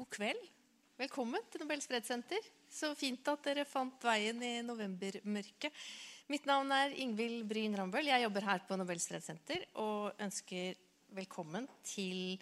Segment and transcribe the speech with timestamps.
[0.00, 0.44] God kveld.
[0.96, 2.44] Velkommen til Nobels fredssenter.
[2.72, 5.74] Så fint at dere fant veien i novembermørket.
[6.32, 8.08] Mitt navn er Ingvild Bryn Rambøll.
[8.08, 10.78] Jeg jobber her på Nobels fredssenter og ønsker
[11.18, 12.40] velkommen til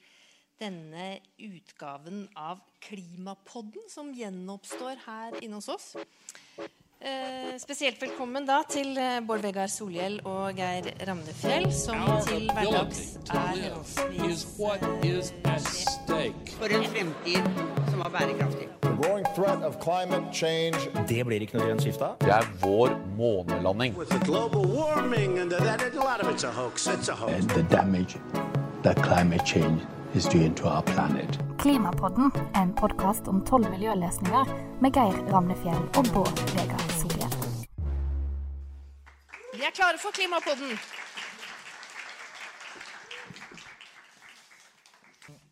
[0.60, 1.08] denne
[1.48, 5.88] utgaven av Klimapodden, som gjenoppstår her inne hos oss.
[7.00, 11.94] Eh, spesielt velkommen da til eh, Bård Vegar Solhjell og Geir Ramnefjell, som
[12.26, 14.74] til hverdags er henholdsvis for
[16.74, 17.46] en fremtid
[17.90, 18.66] som var bærekraftig.
[18.82, 20.74] The growing threat of climate change
[21.08, 22.16] Det blir ikke noe grønt skifte av.
[22.18, 23.94] Det er vår månelanding.
[23.94, 26.88] With the global warming that, a lot it's a hoax.
[26.88, 27.32] It's a hoax.
[27.32, 28.16] and the damage
[28.82, 28.96] that
[30.12, 31.38] climate change is doing to our planet.
[31.58, 34.44] Klimapodden en podkast om tolv miljøløsninger
[34.80, 37.66] med Geir Ramnefjell og Bård Vegar Solhjell.
[39.54, 40.78] Vi er klare for Klimapodden.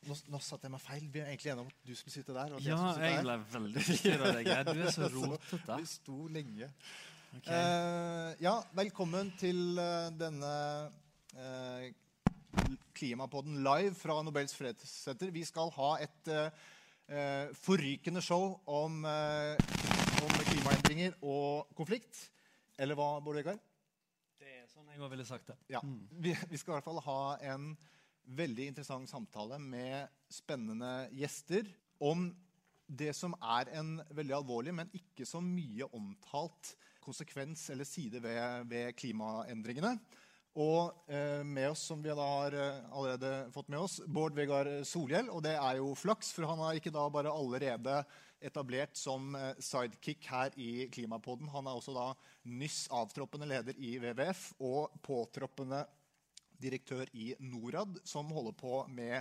[0.06, 1.08] Nå, nå satte jeg meg feil.
[1.10, 2.52] Vi er egentlig enige om at du skulle sitte der.
[2.54, 3.22] Og at Ja, skulle sitte jeg der.
[3.22, 4.42] ble veldig forvirra.
[4.46, 4.62] Geir.
[4.62, 5.78] Du er så rotete.
[5.80, 6.68] Vi sto lenge.
[7.36, 7.58] Okay.
[7.58, 10.52] Uh, ja, velkommen til uh, denne
[11.36, 11.90] eh,
[12.96, 15.32] Klimapodden live fra Nobels fredssenter.
[15.34, 19.56] Vi skal ha et eh, forrykende show om, eh,
[20.24, 22.30] om klimaendringer og konflikt.
[22.78, 23.60] Eller hva, Bård Vegar?
[24.40, 25.58] Det er sånn jeg òg ville sagt det.
[25.72, 25.82] Ja.
[25.84, 27.20] Vi, vi skal i hvert fall ha
[27.52, 27.70] en
[28.36, 31.68] veldig interessant samtale med spennende gjester
[32.02, 32.28] om
[32.86, 38.66] det som er en veldig alvorlig, men ikke så mye omtalt konsekvens eller side ved,
[38.70, 39.96] ved klimaendringene.
[40.56, 44.70] Og eh, med oss, som vi da har eh, allerede fått med oss, Bård Vegar
[44.88, 45.28] Solhjell.
[45.28, 47.98] Og det er jo flaks, for han har ikke da bare allerede
[48.40, 51.50] etablert som eh, sidekick her i Klimapodden.
[51.52, 52.06] Han er også da
[52.48, 55.84] nyss avtroppende leder i WWF og påtroppende
[56.56, 59.20] direktør i Norad, som holder på med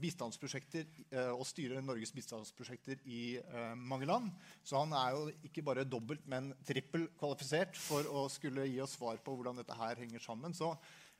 [0.00, 4.30] bistandsprosjekter eh, og styrer Norges bistandsprosjekter i eh, mange land.
[4.64, 8.96] Så han er jo ikke bare dobbelt, men trippel kvalifisert for å skulle gi oss
[8.98, 10.56] svar på hvordan dette her henger sammen.
[10.56, 10.72] Så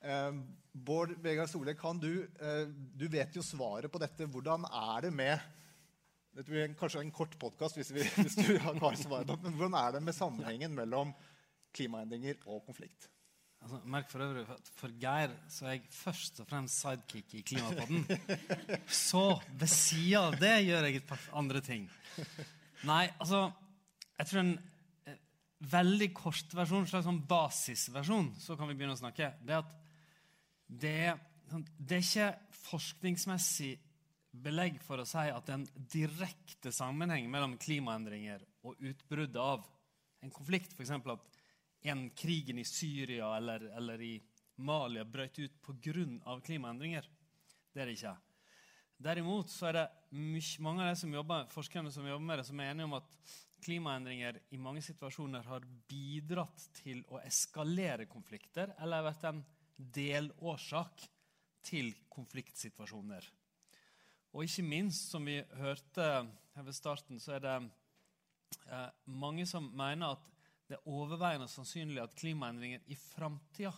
[0.03, 0.31] eh,
[0.73, 4.29] Bård Vegar Solhjell, du eh, Du vet jo svaret på dette.
[4.29, 5.51] Hvordan er det med
[6.33, 9.91] dette blir kanskje en kort podkast hvis, hvis du har svaret svaret, men hvordan er
[9.93, 11.11] det med sammenhengen mellom
[11.77, 13.05] klimaendringer og konflikt?
[13.63, 17.43] Altså, merk for øvrig at for Geir så er jeg først og fremst sidekick i
[17.47, 18.03] Klimapodden.
[19.07, 19.21] Så
[19.55, 21.85] ved sida av det gjør jeg et par andre ting.
[22.83, 23.45] Nei, altså
[24.19, 24.51] Jeg tror en
[25.07, 25.21] eh,
[25.71, 29.63] veldig kort versjon, en slags sånn basisversjon, så kan vi begynne å snakke, det er
[29.63, 29.71] at
[30.83, 30.97] det,
[31.49, 33.71] sånn- det er ikke forskningsmessig
[34.43, 39.65] belegg for å si at det er en direkte sammenheng mellom klimaendringer og utbruddet av
[40.23, 40.75] en konflikt.
[40.75, 41.42] For eksempel at
[41.83, 44.13] en krigen i Syria eller, eller i
[44.63, 46.39] Malia brøt ut pga.
[46.45, 47.09] klimaendringer.
[47.73, 48.15] Det er det ikke.
[49.03, 49.87] Derimot så er det
[50.63, 53.17] mange av de som jobber, forskerne som jobber med det, som er enige om at
[53.63, 59.41] klimaendringer i mange situasjoner har bidratt til å eskalere konflikter, eller har vært en
[59.75, 61.07] delårsak
[61.63, 63.25] til konfliktsituasjoner.
[64.33, 66.05] Og ikke minst, som vi hørte
[66.55, 67.55] her ved starten, så er det
[68.67, 70.32] eh, mange som mener at
[70.73, 73.69] det er overveiende sannsynlig at klimaendringer i framtida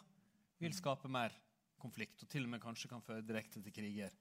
[0.64, 1.34] vil skape mer
[1.82, 4.14] konflikt, og til og med kanskje kan føre direkte til kriger.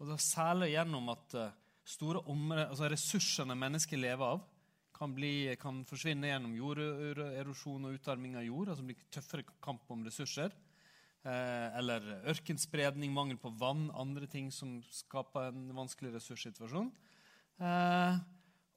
[0.00, 1.54] Og det er Særlig gjennom at eh,
[1.86, 4.42] store områder, altså ressursene mennesker lever av,
[4.96, 8.72] kan, bli, kan forsvinne gjennom jorderosjon og utarming av jord.
[8.72, 10.50] altså blir tøffere kamp om ressurser.
[11.22, 16.90] Eh, eller ørkenspredning, mangel på vann, andre ting som skaper en vanskelig ressurssituasjon.
[17.60, 18.18] Eh,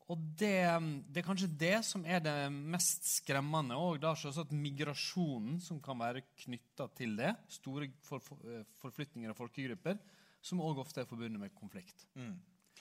[0.09, 0.57] og det,
[1.05, 3.77] det er kanskje det som er det mest skremmende.
[3.77, 7.35] Og da selvsagt migrasjonen som kan være knytta til det.
[7.53, 9.99] Store for, for, eh, forflytninger av folkegrupper,
[10.41, 12.07] som òg ofte er forbundet med konflikt.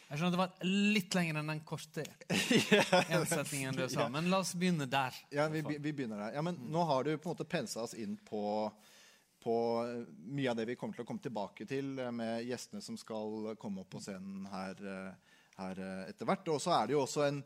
[0.09, 2.05] Jeg skjønner at det var litt lenger enn den korte
[3.19, 5.17] ensetningen du sa, men la oss begynne der.
[5.35, 6.39] Ja, vi, vi begynner der.
[6.39, 8.41] Ja, men Nå har du på en måte pensa oss inn på,
[9.45, 9.57] på
[10.33, 13.53] mye av det vi kommer til å komme tilbake til eh, med gjestene som skal
[13.61, 16.51] komme opp på scenen her, eh, her eh, etter hvert.
[16.55, 17.43] Og så er det jo også en,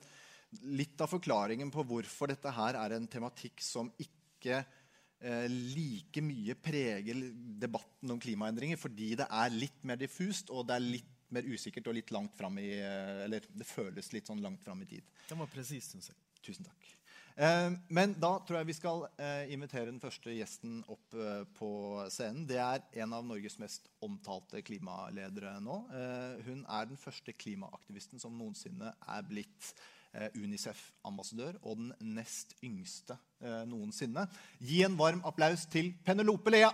[0.76, 6.56] litt av forklaringen på hvorfor dette her er en tematikk som ikke eh, like mye
[6.60, 7.24] preger
[7.62, 11.88] debatten om klimaendringer, fordi det er litt mer diffust og det er litt mer usikkert
[11.88, 15.06] og litt langt fram i eh, Eller det føles litt sånn langt fram i tid.
[15.28, 16.18] Det var presis, syns jeg.
[16.42, 16.90] Tusen takk.
[17.36, 21.70] Eh, men da tror jeg vi skal eh, invitere den første gjesten opp eh, på
[22.12, 22.44] scenen.
[22.48, 25.78] Det er en av Norges mest omtalte klimaledere nå.
[26.46, 29.74] Hun er den første klimaaktivisten som noensinne er blitt
[30.36, 33.16] Unicef-ambassadør, og den nest yngste
[33.64, 34.26] noensinne.
[34.60, 36.68] Gi en varm applaus til Penelope Lea!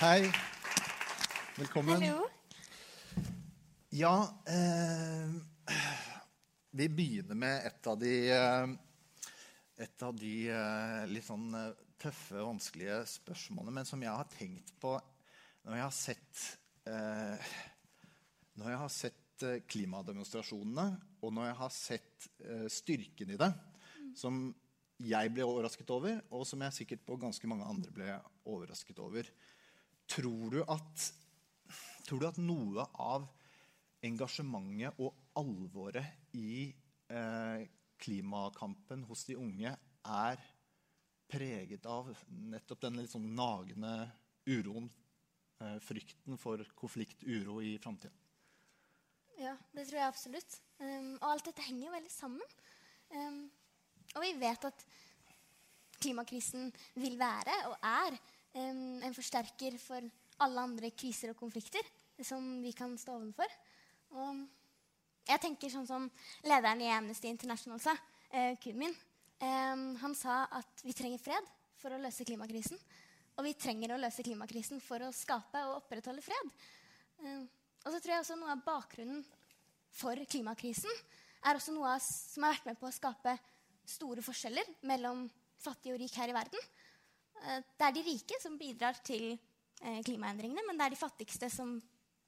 [0.00, 0.32] Hei.
[1.60, 2.02] Velkommen.
[2.02, 2.39] Hallo.
[3.92, 5.30] Ja, eh,
[6.70, 8.74] vi begynner med et av de eh,
[9.82, 14.70] Et av de eh, litt sånn eh, tøffe, vanskelige spørsmålene, men som jeg har tenkt
[14.78, 14.92] på
[15.64, 16.44] når jeg har sett
[16.86, 17.50] eh,
[18.62, 20.86] Når jeg har sett klimademonstrasjonene,
[21.26, 23.50] og når jeg har sett eh, styrken i det,
[24.22, 24.38] som
[25.02, 29.34] jeg ble overrasket over, og som jeg sikkert på ganske mange andre ble overrasket over.
[30.06, 31.10] Tror du at,
[32.06, 33.26] tror du at noe av
[34.06, 36.70] engasjementet og alvoret i
[37.10, 37.66] eh,
[38.00, 40.40] klimakampen hos de unge er
[41.30, 43.92] preget av nettopp den litt sånn nagende
[44.48, 44.88] uroen,
[45.60, 48.14] eh, frykten for konflikt, uro i framtida?
[49.40, 50.58] Ja, det tror jeg absolutt.
[50.80, 52.56] Um, og alt dette henger jo veldig sammen.
[53.12, 53.38] Um,
[54.16, 54.84] og vi vet at
[56.00, 56.68] klimakrisen
[57.00, 58.16] vil være og er
[58.56, 60.04] um, en forsterker for
[60.44, 61.84] alle andre kriser og konflikter
[62.24, 63.48] som vi kan stå overfor.
[64.16, 64.40] Og
[65.28, 66.08] jeg tenker sånn som
[66.46, 67.94] lederen i Amnesty International sa,
[68.34, 68.94] uh, min.
[69.40, 71.46] Um, han sa at vi trenger fred
[71.80, 72.78] for å løse klimakrisen.
[73.38, 76.50] Og vi trenger å løse klimakrisen for å skape og opprettholde fred.
[77.24, 77.46] Um,
[77.84, 79.24] og så tror jeg også noe av bakgrunnen
[79.96, 80.92] for klimakrisen
[81.48, 83.36] er også noe som har vært med på å skape
[83.88, 85.24] store forskjeller mellom
[85.60, 86.68] fattig og rik her i verden.
[87.40, 91.50] Eh, Det er de rike som bidrar til eh, klimaendringene, men det er de fattigste
[91.50, 91.74] som,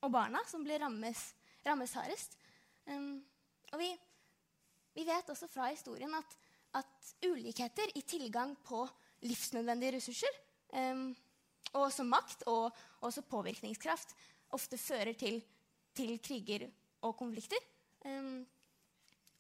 [0.03, 1.35] og barna som blir rammes,
[1.67, 2.37] rammes hardest.
[2.87, 3.23] Um,
[3.73, 3.89] og vi,
[4.97, 6.37] vi vet også fra historien at,
[6.81, 8.85] at ulikheter i tilgang på
[9.23, 10.41] livsnødvendige ressurser,
[10.75, 11.11] um,
[11.73, 14.17] og også makt og også påvirkningskraft,
[14.53, 15.41] ofte fører til,
[15.97, 16.69] til kriger
[17.03, 17.61] og konflikter.
[18.05, 18.43] Um,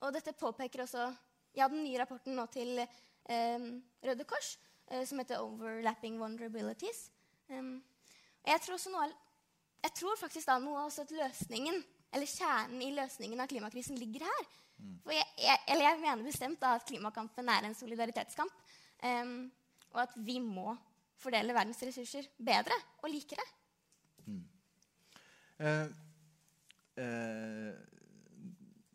[0.01, 1.09] og dette påpeker også
[1.55, 2.79] ja, den nye rapporten nå til
[4.03, 4.57] Røde Kors,
[4.91, 7.11] uh, som heter 'Overlapping Vulnerabilities'.
[8.43, 9.13] Jeg tror, noe,
[9.83, 14.50] jeg tror faktisk da noe av løsningen, eller kjernen i løsningen av klimakrisen ligger her.
[15.05, 18.62] For jeg, jeg, eller jeg mener bestemt da at klimakampen er en solidaritetskamp.
[19.03, 19.37] Um,
[19.93, 20.73] og at vi må
[21.23, 23.44] fordele verdens ressurser bedre og likere.
[25.62, 25.88] Eh,
[26.99, 27.73] eh,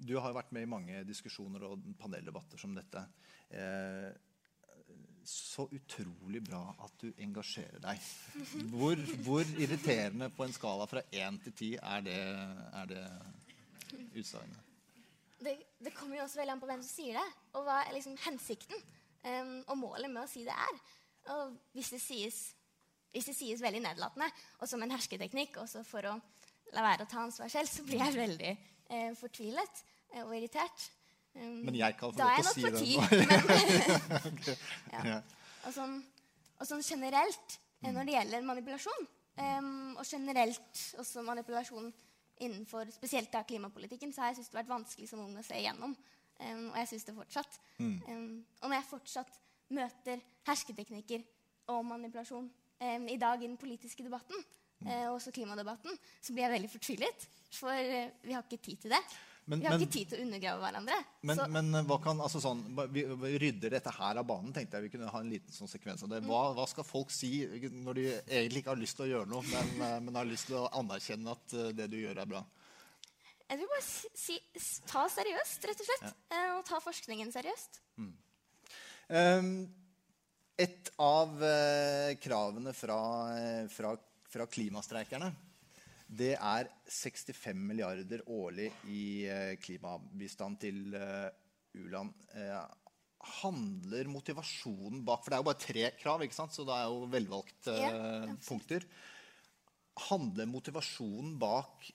[0.08, 3.04] du har vært med i mange diskusjoner og paneldebatter som dette.
[3.50, 4.10] Eh,
[5.28, 8.04] så utrolig bra at du engasjerer deg.
[8.72, 12.22] Hvor, hvor irriterende på en skala fra én til ti er det,
[12.80, 13.04] er det
[14.16, 14.62] utsagnet?
[15.38, 15.54] Det,
[15.84, 17.26] det kommer jo også veldig an på hvem som sier det,
[17.60, 18.80] og hva er liksom hensikten
[19.28, 20.80] um, og målet med å si det er.
[21.36, 22.40] Og hvis det sies,
[23.12, 24.32] hvis det sies veldig nedlatende
[24.62, 26.16] og som en hersketeknikk, også for å
[26.74, 29.84] la være å ta ansvar selv, så blir jeg veldig eh, fortvilet
[30.16, 30.88] eh, og irritert.
[31.38, 32.80] Um, Men jeg kan få lov til å si det nå.
[32.80, 32.96] på ti,
[34.32, 34.50] Ok.
[34.96, 35.06] Ja.
[35.12, 35.22] Ja.
[35.68, 35.96] Og sånn,
[36.58, 39.08] og sånn generelt eh, når det gjelder manipulasjon,
[39.38, 41.90] um, og generelt også manipulasjon
[42.42, 45.46] innenfor spesielt da klimapolitikken, så har jeg syntes det har vært vanskelig som ung å
[45.46, 45.96] se igjennom.
[46.38, 47.60] Um, og jeg syns det fortsatt.
[47.82, 47.98] Mm.
[48.62, 49.40] Og når jeg fortsatt
[49.74, 51.26] møter hersketeknikker
[51.74, 52.46] og manipulasjon
[53.10, 54.44] i dag i den politiske debatten,
[54.86, 57.28] eh, og også klimadebatten, så blir jeg veldig fortvilet.
[57.58, 59.02] For eh, vi har ikke tid til det.
[59.50, 60.96] Men- vi har men- ikke tid til å undergrave hverandre.
[61.24, 64.90] Men, men hva kan, altså sånn, vi, vi rydder dette her av banen, tenkte jeg
[64.90, 66.20] vi kunne ha en liten sånn sekvens av det.
[66.28, 69.48] Hva, hva skal folk si når de egentlig ikke har lyst til å gjøre noe,
[69.48, 72.44] men, eh, men har lyst til å anerkjenne at eh, det du gjør, er bra?
[73.48, 74.12] Jeg vil bare si,
[74.60, 76.08] si, ta seriøst, rett og slett.
[76.36, 76.44] Ja.
[76.58, 77.80] Og ta forskningen seriøst.
[79.08, 79.52] Um,
[80.60, 83.00] et av eh, kravene fra,
[83.38, 83.96] eh, fra,
[84.28, 85.32] fra klimastreikerne
[86.08, 91.28] det er 65 milliarder årlig i eh, klimabistand til eh,
[91.82, 92.14] u-land.
[92.38, 92.62] Eh,
[93.42, 96.54] handler motivasjonen bak For det er jo bare tre krav, ikke sant?
[96.56, 97.92] så det er jo velvalgte Ja,
[98.48, 98.86] punkter.
[100.08, 101.90] Handler motivasjonen bak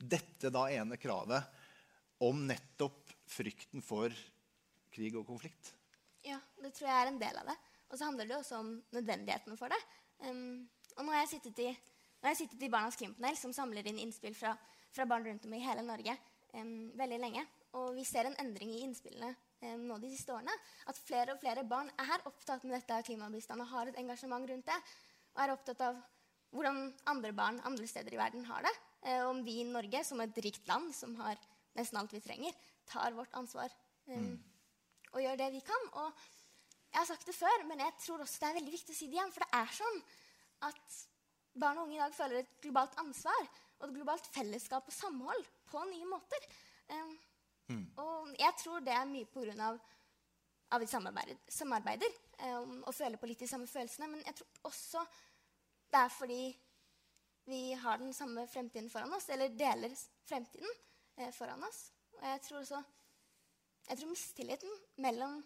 [0.00, 1.58] dette da ene kravet
[2.24, 4.14] om nettopp frykten for
[4.94, 5.74] krig og konflikt?
[6.26, 7.56] Ja, det tror jeg er en del av det.
[7.90, 9.80] Og så handler det også om nødvendigheten for det.
[10.24, 11.70] Um, og nå har jeg sittet i,
[12.20, 14.52] nå har jeg sittet i Barnas Krimpanel, som samler inn innspill fra,
[14.92, 16.16] fra barn rundt om i hele Norge
[16.52, 17.44] um, veldig lenge.
[17.78, 20.54] Og vi ser en endring i innspillene um, nå de siste årene.
[20.90, 24.44] At flere og flere barn er opptatt med dette av klimabistand og har et engasjement
[24.50, 24.78] rundt det.
[25.32, 26.00] Og er opptatt av
[26.50, 28.74] hvordan andre barn andre steder i verden har det.
[29.14, 31.40] Og om vi i Norge, som et rikt land som har
[31.78, 32.56] nesten alt vi trenger,
[32.90, 33.72] tar vårt ansvar
[34.10, 34.34] um,
[35.14, 35.88] og gjør det vi kan.
[36.02, 36.10] Og
[36.90, 39.08] jeg har sagt det før, men jeg tror også det er veldig viktig å si
[39.08, 39.32] det igjen.
[39.32, 40.02] For det er sånn
[40.68, 41.00] at
[41.54, 43.40] barn og unge i dag føler et globalt ansvar
[43.80, 46.46] og et globalt fellesskap og samhold på nye måter.
[46.90, 47.16] Um,
[47.96, 49.78] Og jeg tror det er mye av,
[50.70, 54.08] av vi samarbeider, samarbeider um, og føler på litt de samme følelsene.
[54.10, 55.04] Men jeg tror også
[55.90, 56.42] det er fordi
[57.50, 59.94] vi har den samme fremtiden foran oss, eller deler
[60.28, 60.68] fremtiden
[61.16, 61.88] eh, foran oss.
[62.20, 62.82] Og jeg tror også
[63.88, 65.40] jeg tror mistilliten mellom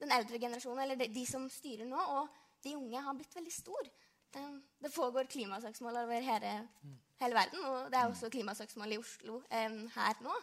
[0.00, 2.28] den eldre generasjonen, eller de, de som styrer nå, og
[2.64, 3.90] de unge, har blitt veldig stor.
[4.34, 6.52] Eh, det foregår klimasøksmål over hele,
[7.20, 10.36] hele verden, og det er også klimasøksmål i Oslo um, her nå,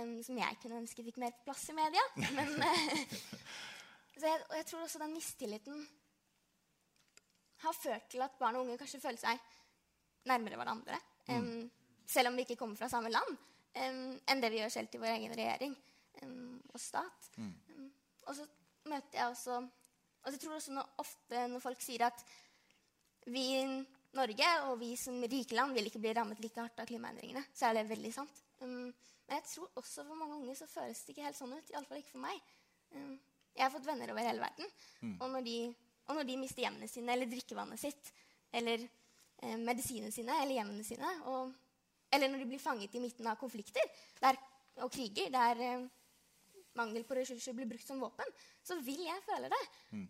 [0.00, 2.04] um, som jeg kunne ønske fikk mer plass i media.
[2.16, 3.16] Men, eh,
[4.18, 5.86] så jeg, og jeg tror også den mistilliten
[7.64, 9.44] har ført til at barn og unge kanskje føler seg
[10.26, 11.00] nærmere hverandre.
[11.28, 11.70] Um,
[12.06, 13.36] selv om vi ikke kommer fra samme land,
[13.76, 15.74] enn det vi gjør selv til vår egen regjering
[16.72, 17.26] og stat.
[17.36, 17.90] Em,
[18.22, 18.46] og så
[18.88, 19.58] møter jeg også
[20.26, 22.22] og jeg tror også når, ofte når folk sier at
[23.32, 23.62] vi i
[24.16, 27.68] Norge og vi som rike land vil ikke bli rammet like hardt av klimaendringene, så
[27.68, 28.42] er det veldig sant.
[28.62, 28.92] Um,
[29.26, 31.72] men jeg tror også for mange unge så føles det ikke helt sånn ut.
[31.74, 32.54] Iallfall ikke for meg.
[32.94, 33.16] Um,
[33.56, 34.72] jeg har fått venner over hele verden.
[35.18, 35.56] Og, når de,
[36.06, 38.10] og når de mister hjemmene sine eller drikkevannet sitt
[38.56, 41.54] eller eh, medisinene sine eller hjemmene sine, og,
[42.12, 43.88] eller når de blir fanget i midten av konflikter
[44.20, 44.38] der,
[44.84, 45.86] og kriger der eh,
[46.76, 48.28] mangel på ressurser blir brukt som våpen,
[48.64, 49.62] så vil jeg føle det.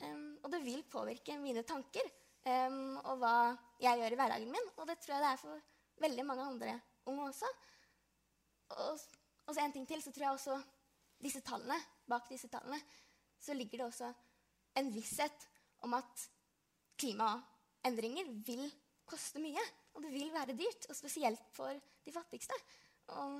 [0.02, 2.10] Um, og det vil påvirke mine tanker
[2.46, 3.36] um, og hva
[3.82, 4.70] jeg gjør i hverdagen min.
[4.76, 5.66] Og det tror jeg det er for
[6.06, 6.78] veldig mange andre
[7.10, 7.50] unge også.
[8.76, 9.02] Og,
[9.46, 10.60] og så en ting til, så tror jeg også
[11.22, 12.80] disse tallene, bak disse tallene
[13.40, 14.12] så ligger det også
[14.80, 15.48] en visshet
[15.86, 16.24] om at
[16.98, 18.64] klimaendringer vil
[19.06, 19.62] koste mye.
[19.96, 21.72] Og det vil være dyrt, og spesielt for
[22.04, 22.56] de fattigste.
[23.16, 23.38] Og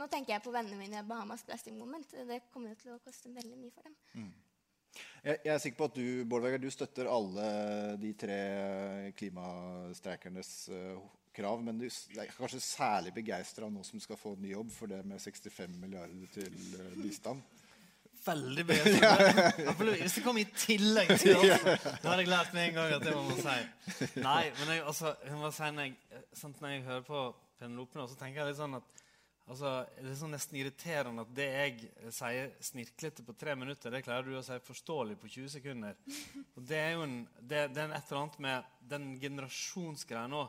[0.00, 2.10] nå tenker jeg på vennene mine i Bahamas Plastic Moment.
[2.10, 3.98] Det kommer jo til å koste veldig mye for dem.
[5.20, 7.46] Jeg, jeg er sikker på at du Bård Vegar, du støtter alle
[8.00, 8.40] de tre
[9.18, 11.00] klimastreikernes eh,
[11.36, 11.62] krav.
[11.64, 15.20] Men du er kanskje særlig begeistra nå som skal få ny jobb for det med
[15.22, 17.42] 65 milliarder til eh, bistand.
[18.24, 19.68] Veldig begeistret.
[20.02, 21.62] Hvis det kom i tillegg til oss,
[22.02, 24.08] Nå hadde jeg lært med en gang at det må man si.
[24.20, 27.22] Nei, men jeg, altså, jeg må si når jeg, sant, når jeg hører på
[27.60, 29.00] Penelope nå, så tenker jeg litt sånn at
[29.50, 34.04] altså, Det er sånn nesten irriterende at det jeg sier snirklete på tre minutter, det
[34.06, 35.98] klarer du å si forståelig på 20 sekunder.
[36.56, 40.44] Og det er jo en, det, det er et eller annet med den generasjonsgreia nå.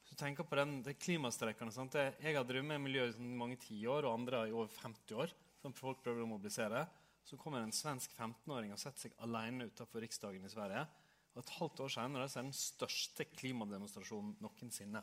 [0.00, 1.94] Hvis du tenker på den, det klimastreikene sant?
[1.94, 5.20] Det, Jeg har drevet med miljø i sånn mange tiår, og andre i over 50
[5.24, 5.36] år.
[5.60, 6.86] Som folk prøver å mobilisere.
[7.26, 10.86] Så kommer en svensk 15-åring og setter seg alene utenfor Riksdagen i Sverige.
[11.34, 15.02] Og et halvt år senere så er det den største klimademonstrasjonen noensinne.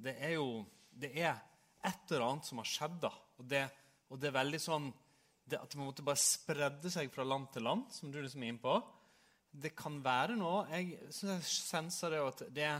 [0.00, 0.62] Det er jo
[0.94, 1.42] det er
[1.84, 2.98] et eller annet som har skjedd.
[3.02, 3.12] da.
[3.38, 3.64] Og det,
[4.10, 4.92] og det er veldig sånn
[5.44, 8.54] det At det måte bare spredde seg fra land til land, som du liksom er
[8.54, 8.78] inne på.
[9.52, 12.78] Det kan være noe Jeg synes jeg senser det at det er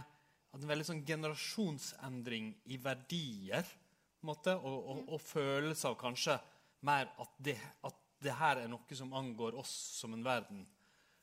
[0.55, 3.67] at en veldig sånn generasjonsendring i verdier
[4.25, 6.37] måte, og, og, og følelse av kanskje
[6.87, 10.63] mer at det, at det her er noe som angår oss som en verden.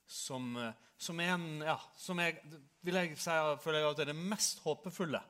[0.06, 2.42] Som, eh, som er en Ja, som jeg
[2.84, 5.22] vil jeg si føler jeg at det er det mest håpefulle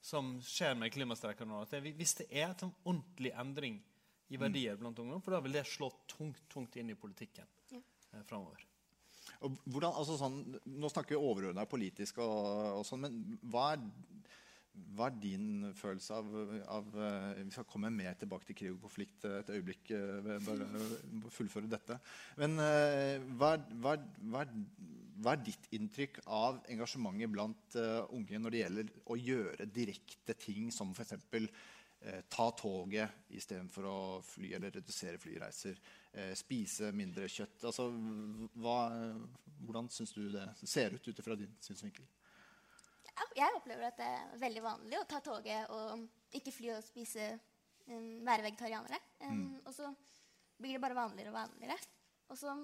[0.00, 1.62] som skjer med klimastreiker nå.
[1.62, 3.80] At det, hvis det er en ordentlig endring
[4.30, 7.80] i verdier blant ungdom, for da vil det slå tungt, tungt inn i politikken Ja.
[8.14, 8.62] eh, framover.
[9.42, 13.84] Og hvordan, altså sånn, nå snakker vi overordna politisk, og, og sånn, men hva er,
[14.96, 16.28] hva er din følelse av,
[16.70, 19.90] av eh, Vi skal komme mer tilbake til krig og konflikt eh, et øyeblikk.
[19.90, 21.98] eh, bare fullføre dette.
[22.40, 22.56] Men
[23.36, 23.96] hva, hva,
[24.30, 24.44] hva,
[25.20, 30.36] hva er ditt inntrykk av engasjementet blant uh, unge når det gjelder å gjøre direkte
[30.40, 31.14] ting som f.eks.
[32.00, 35.76] Eh, ta toget istedenfor å fly eller redusere flyreiser.
[36.16, 37.66] Eh, spise mindre kjøtt.
[37.68, 37.90] Altså,
[38.56, 38.78] hva,
[39.60, 42.06] hvordan syns du det ser ut ut fra din synsvinkel?
[43.04, 46.06] Ja, jeg opplever at det er veldig vanlig å ta toget og
[46.40, 47.26] ikke fly og spise
[47.90, 49.00] um, være vegetarianere.
[49.26, 49.92] Um, Og så
[50.56, 51.76] blir det bare vanligere og vanligere.
[52.32, 52.54] Og så,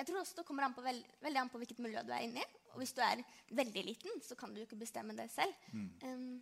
[0.00, 2.24] jeg tror også det kommer an på veld, veldig an på hvilket miljø du er
[2.24, 2.48] inne i.
[2.72, 3.20] Og hvis du er
[3.58, 5.52] veldig liten, så kan du jo ikke bestemme det selv.
[5.74, 6.40] Um,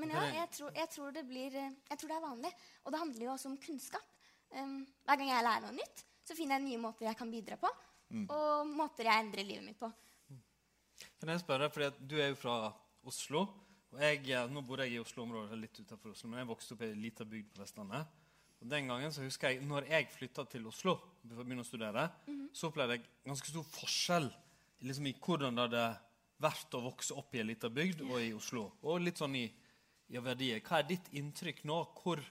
[0.00, 2.50] men ja, jeg tror, jeg, tror det blir, eh, jeg tror det er vanlig.
[2.82, 4.08] Og det handler jo også om kunnskap.
[4.50, 7.60] Um, hver gang jeg lærer noe nytt, så finner jeg nye måter jeg kan bidra
[7.60, 7.70] på.
[8.14, 9.90] Og måter jeg endrer livet mitt på.
[11.20, 12.72] Kan jeg spørre, fordi Du er jo fra
[13.04, 13.46] Oslo.
[13.90, 16.90] og jeg, Nå bor jeg i Oslo-området litt utenfor Oslo, men jeg vokste opp i
[16.90, 18.23] ei lita bygd på Vestlandet.
[18.64, 20.94] Og den gangen så husker jeg, når jeg flytta til Oslo,
[21.28, 22.06] for å begynne å studere,
[22.56, 24.28] så opplevde jeg ganske stor forskjell
[24.88, 25.82] liksom, i hvordan det hadde
[26.44, 28.62] vært å vokse opp i ei lita bygd og i Oslo.
[28.88, 29.44] Og litt sånn i,
[30.08, 30.62] i verdier.
[30.64, 31.76] Hva er ditt inntrykk nå?
[31.98, 32.22] Hvor,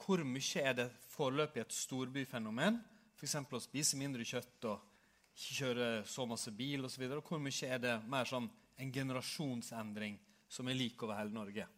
[0.00, 2.78] hvor mye er det foreløpig et storbyfenomen?
[3.16, 3.36] F.eks.
[3.36, 4.94] å spise mindre kjøtt og
[5.36, 7.04] ikke kjøre så masse bil osv.
[7.20, 8.48] Hvor mye er det mer sånn
[8.80, 10.16] en generasjonsendring
[10.48, 11.68] som er lik over hele Norge?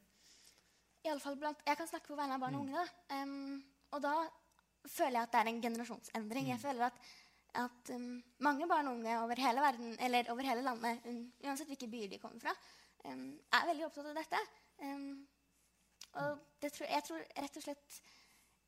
[1.02, 2.78] I alle fall blant, jeg kan snakke på vegne av barn og unge.
[2.78, 3.18] Da.
[3.18, 3.58] Em,
[3.92, 4.14] og da
[4.88, 6.50] føler jeg at det er en generasjonsendring.
[6.52, 7.00] Jeg føler at,
[7.62, 8.11] at um,
[8.45, 11.09] mange barn og unge over hele verden, eller over hele landet,
[11.45, 12.54] uansett hvilke byer de kommer fra,
[13.04, 14.45] um, er veldig opptatt av dette.
[14.87, 15.11] Em,
[16.18, 18.00] og det tror, jeg tror rett og slett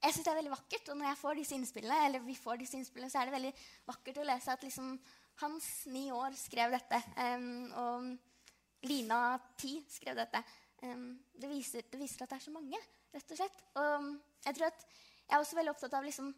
[0.00, 0.89] jeg syns det er veldig vakkert.
[0.89, 3.50] Og når jeg får disse innspillene, eller vi får disse innspillene, så er det veldig
[3.91, 4.95] vakkert å lese at liksom
[5.41, 6.99] Hans ni år skrev dette.
[7.17, 10.43] em, og Lina ti skrev dette.
[10.85, 12.81] Em, det, viser, det viser at det er så mange,
[13.15, 13.62] rett og slett.
[13.81, 14.11] Og
[14.45, 14.85] jeg tror at
[15.30, 16.32] jeg er også veldig opptatt av liksom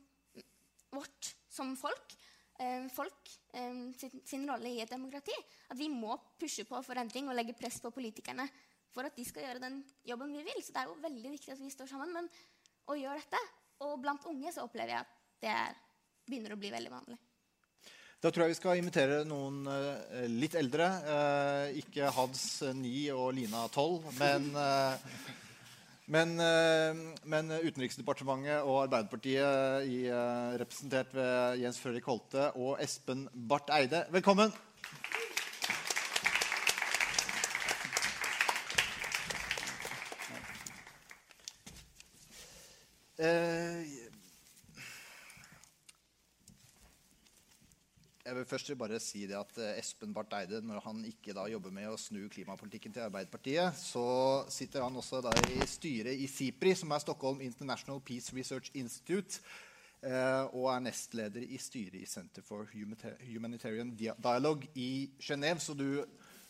[0.92, 2.16] vårt som folk.
[2.60, 5.34] Eh, folk eh, sin, sin rolle i et demokrati.
[5.72, 8.44] At vi må pushe på forandring og legge press på politikerne
[8.92, 10.60] for at de skal gjøre den jobben vi vil.
[10.60, 12.12] Så det er jo veldig viktig at vi står sammen.
[12.12, 12.28] Men
[12.90, 13.40] og gjør dette,
[13.86, 15.76] og blant unge så opplever jeg at det er,
[16.28, 17.18] begynner å bli veldig vanlig.
[18.22, 20.86] Da tror jeg vi skal invitere noen eh, litt eldre.
[21.14, 25.06] eh, ikke Hads eh, 9 og Lina 12, men, eh,
[26.06, 33.28] men, eh, men Utenriksdepartementet og Arbeiderpartiet i, eh, representert ved Jens Frølik Holte og Espen
[33.48, 34.06] Barth Eide.
[34.10, 34.52] Velkommen!
[43.22, 43.51] Eh,
[48.32, 51.42] Jeg vil først bare si det at eh, Espen Barth Eide, når han ikke da
[51.52, 54.04] jobber med å snu klimapolitikken til Arbeiderpartiet, så
[54.48, 59.42] sitter han også da i styret i SIPRI, som er Stockholm International Peace Research Institute,
[60.00, 65.60] eh, og er nestleder i styret i Center for Humanitarian Dialogue i Genéve.
[65.60, 66.00] Så du,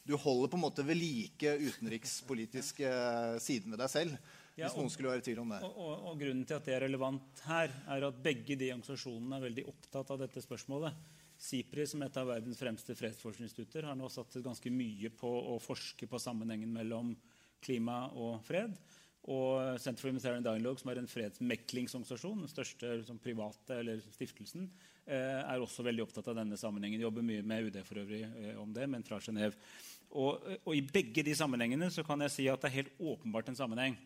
[0.07, 4.15] du holder på en måte ved like utenrikspolitiske eh, siden ved deg selv,
[4.53, 5.59] Ja, hvis noen skulle være i tvil om det.
[5.67, 9.41] Og, og, og grunnen til at det er relevant her, er at begge de organisasjonene
[9.41, 11.12] er veldig opptatt av dette spørsmålet.
[11.43, 15.59] SIPRI, som er et av verdens fremste fredsforskningsinstitutter, har nå satset ganske mye på å
[15.63, 17.17] forske på sammenhengen mellom
[17.63, 18.77] klima og fred.
[19.31, 24.67] Og Center for Humanitarian Dialogue, som er en fredsmeklingsorganisasjon, den største liksom, private eller stiftelsen,
[25.07, 27.03] eh, er også veldig opptatt av denne sammenhengen.
[27.05, 29.55] Jobber mye med UD for øvrig eh, om det, men fra Genéve.
[30.19, 33.51] Og, og i begge de sammenhengene så kan jeg si at det er helt åpenbart
[33.53, 33.99] en sammenheng.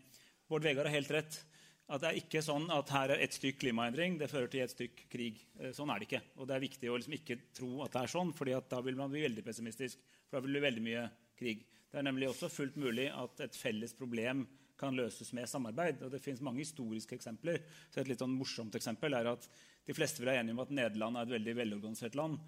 [0.47, 1.41] Bård Vegar har helt rett.
[1.87, 4.73] At det er ikke sånn at her er ett stykk klimaendring, det fører til ett
[4.73, 5.39] stykk krig.
[5.61, 6.19] Eh, Sånn er det ikke.
[6.35, 8.99] Og det er viktig å liksom ikke tro at det er sånn, for da vil
[8.99, 10.01] man bli veldig pessimistisk.
[10.27, 11.05] For da vil det veldig mye
[11.39, 11.63] krig.
[11.87, 14.43] Det er nemlig også fullt mulig at et felles problem
[14.77, 16.03] kan løses med samarbeid.
[16.03, 17.63] Og det finnes mange historiske eksempler.
[17.89, 19.47] Så et litt sånn morsomt eksempel er at
[19.87, 22.41] De fleste vil være enige om at Nederland er et veldig velorganisert land.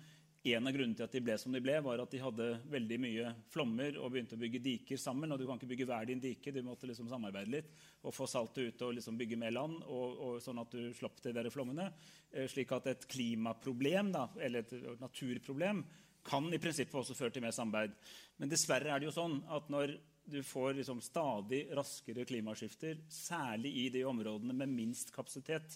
[0.47, 2.97] En av grunnene til at de ble som de ble, var at de hadde veldig
[3.03, 5.31] mye flommer og begynte å bygge diker sammen.
[5.31, 7.73] og Du kan ikke bygge hver din dike, du måtte liksom samarbeide litt
[8.07, 11.19] og få saltet ut og liksom bygge mer land, og, og sånn at du slapp
[11.25, 11.89] de der flommene.
[12.31, 15.83] Eh, slik at et klimaproblem, da, eller et naturproblem,
[16.29, 17.97] kan i prinsippet også føre til mer samarbeid.
[18.39, 19.97] Men dessverre er det jo sånn at når
[20.29, 25.75] du får liksom stadig raskere klimaskifter, særlig i de områdene med minst kapasitet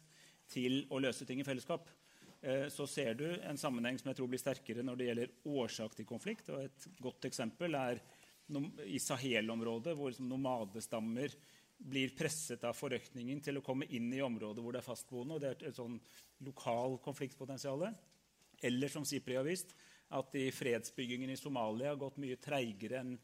[0.54, 1.90] til å løse ting i fellesskap,
[2.74, 6.08] så ser du en sammenheng som jeg tror blir sterkere når det gjelder årsak til
[6.10, 6.50] konflikt.
[6.52, 8.02] Og et godt eksempel er
[8.92, 11.32] i Sahel-området, hvor nomadestammer
[11.84, 15.36] blir presset av forøkningen til å komme inn i områder hvor det er fastboende.
[15.36, 15.98] og Det er et sånn
[16.46, 17.88] lokal konfliktpotensial.
[18.64, 19.74] Eller som SIPRI har vist,
[20.14, 23.16] at i fredsbyggingen i Somalia har gått mye treigere enn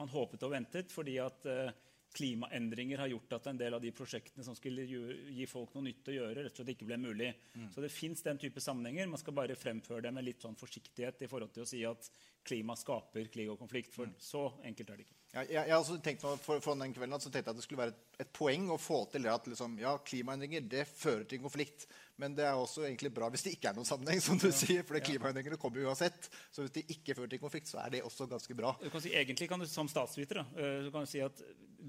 [0.00, 1.72] man håpet og ventet, fordi at eh,
[2.16, 6.10] klimaendringer har gjort at en del av de prosjektene som skulle gi folk noe nytt
[6.12, 7.30] å gjøre, rett og slett ikke ble mulig.
[7.74, 9.08] Så det fins den type sammenhenger.
[9.10, 12.10] Man skal bare fremføre det med litt sånn forsiktighet i forhold til å si at
[12.44, 13.94] klima skaper krig og konflikt.
[13.96, 15.21] For så enkelt er det ikke.
[15.32, 17.64] Ja, jeg, jeg også tenkte for, for den kvelden at så tenkte jeg at det
[17.64, 21.24] skulle være et, et poeng å få til det at liksom, ja, klimaendringer det fører
[21.28, 21.86] til konflikt.
[22.20, 24.84] Men det er også egentlig bra hvis det ikke er noen sammenheng, som du sier.
[24.84, 26.28] For klimaendringene kommer uansett.
[26.52, 28.74] Så hvis de ikke fører til konflikt, så er det også ganske bra.
[28.82, 31.40] Du kan si, egentlig kan du som statsviter da, eh, så kan du si at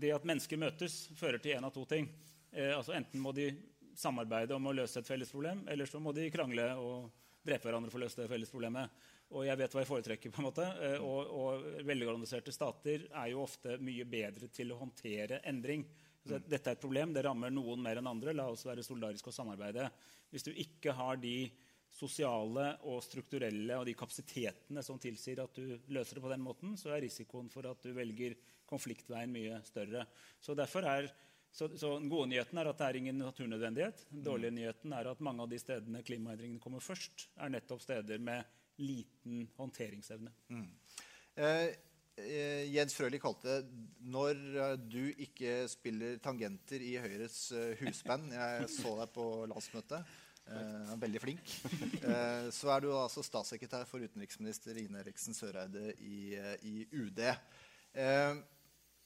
[0.03, 2.07] det at mennesker møtes, fører til én av to ting.
[2.53, 3.51] Eh, altså Enten må de
[3.99, 7.11] samarbeide om å løse et felles problem, eller så må de krangle og
[7.43, 9.03] drepe hverandre for å løse det felles problemet.
[9.33, 10.31] Og jeg vet hva jeg foretrekker.
[10.33, 10.65] på en måte.
[10.85, 15.85] Eh, og, og velorganiserte stater er jo ofte mye bedre til å håndtere endring.
[16.23, 17.13] Så dette er et problem.
[17.15, 18.35] Det rammer noen mer enn andre.
[18.35, 19.89] La oss være solidariske og samarbeide.
[20.31, 21.51] Hvis du ikke har de
[21.93, 26.73] sosiale og strukturelle og de kapasitetene som tilsier at du løser det på den måten,
[26.79, 28.33] så er risikoen for at du velger
[28.69, 30.07] konfliktveien mye større.
[30.41, 31.11] Så derfor er
[31.53, 34.07] så, så Den gode nyheten er at det er ingen naturnødvendighet.
[34.09, 38.17] Den dårlige nyheten er at mange av de stedene klimaendringene kommer først, er nettopp steder
[38.17, 38.41] med
[38.81, 40.31] liten håndteringsevne.
[41.35, 41.69] Eh,
[42.17, 48.33] eh, Jens Frøli kalte det når eh, du ikke spiller tangenter i Høyres eh, husband
[48.33, 50.13] Jeg så deg på landsmøtet.
[50.43, 51.53] Eh, veldig flink.
[52.03, 56.35] Eh, så er du altså statssekretær for utenriksminister Ine Eriksen Søreide i,
[56.67, 57.21] i UD.
[57.23, 58.33] Eh,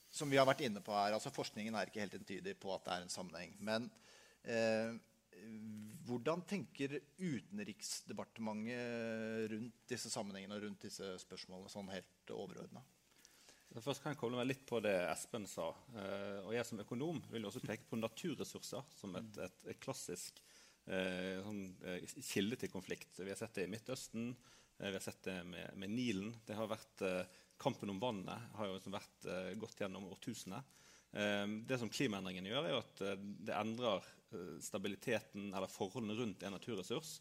[0.09, 2.87] som vi har vært inne på her, altså Forskningen er ikke helt entydig på at
[2.87, 3.53] det er en sammenheng.
[3.59, 3.89] Men
[6.07, 12.81] hvordan tenker Utenriksdepartementet rundt disse sammenhengene og rundt disse spørsmålene sånn helt overordna?
[13.83, 15.67] Først kan jeg koble meg litt på det Espen sa.
[15.93, 20.39] Eh, og jeg som økonom vil også peke på naturressurser som et, et, et klassisk
[20.87, 23.19] eh, sånn, eh, kilde til konflikt.
[23.19, 24.31] Vi har sett det i Midtøsten,
[24.79, 26.31] vi har sett det med, med Nilen.
[26.47, 27.03] Det har vært,
[27.57, 29.25] kampen om vannet har jo liksom vært
[29.57, 30.61] gått gjennom årtusener.
[31.17, 36.45] Eh, det som klimaendringene gjør, er at eh, det endrer eh, stabiliteten eller forholdene rundt
[36.45, 37.17] en naturressurs.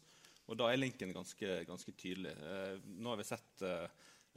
[0.47, 2.35] Og da er linken ganske, ganske tydelig.
[2.37, 3.65] Eh, nå har vi sett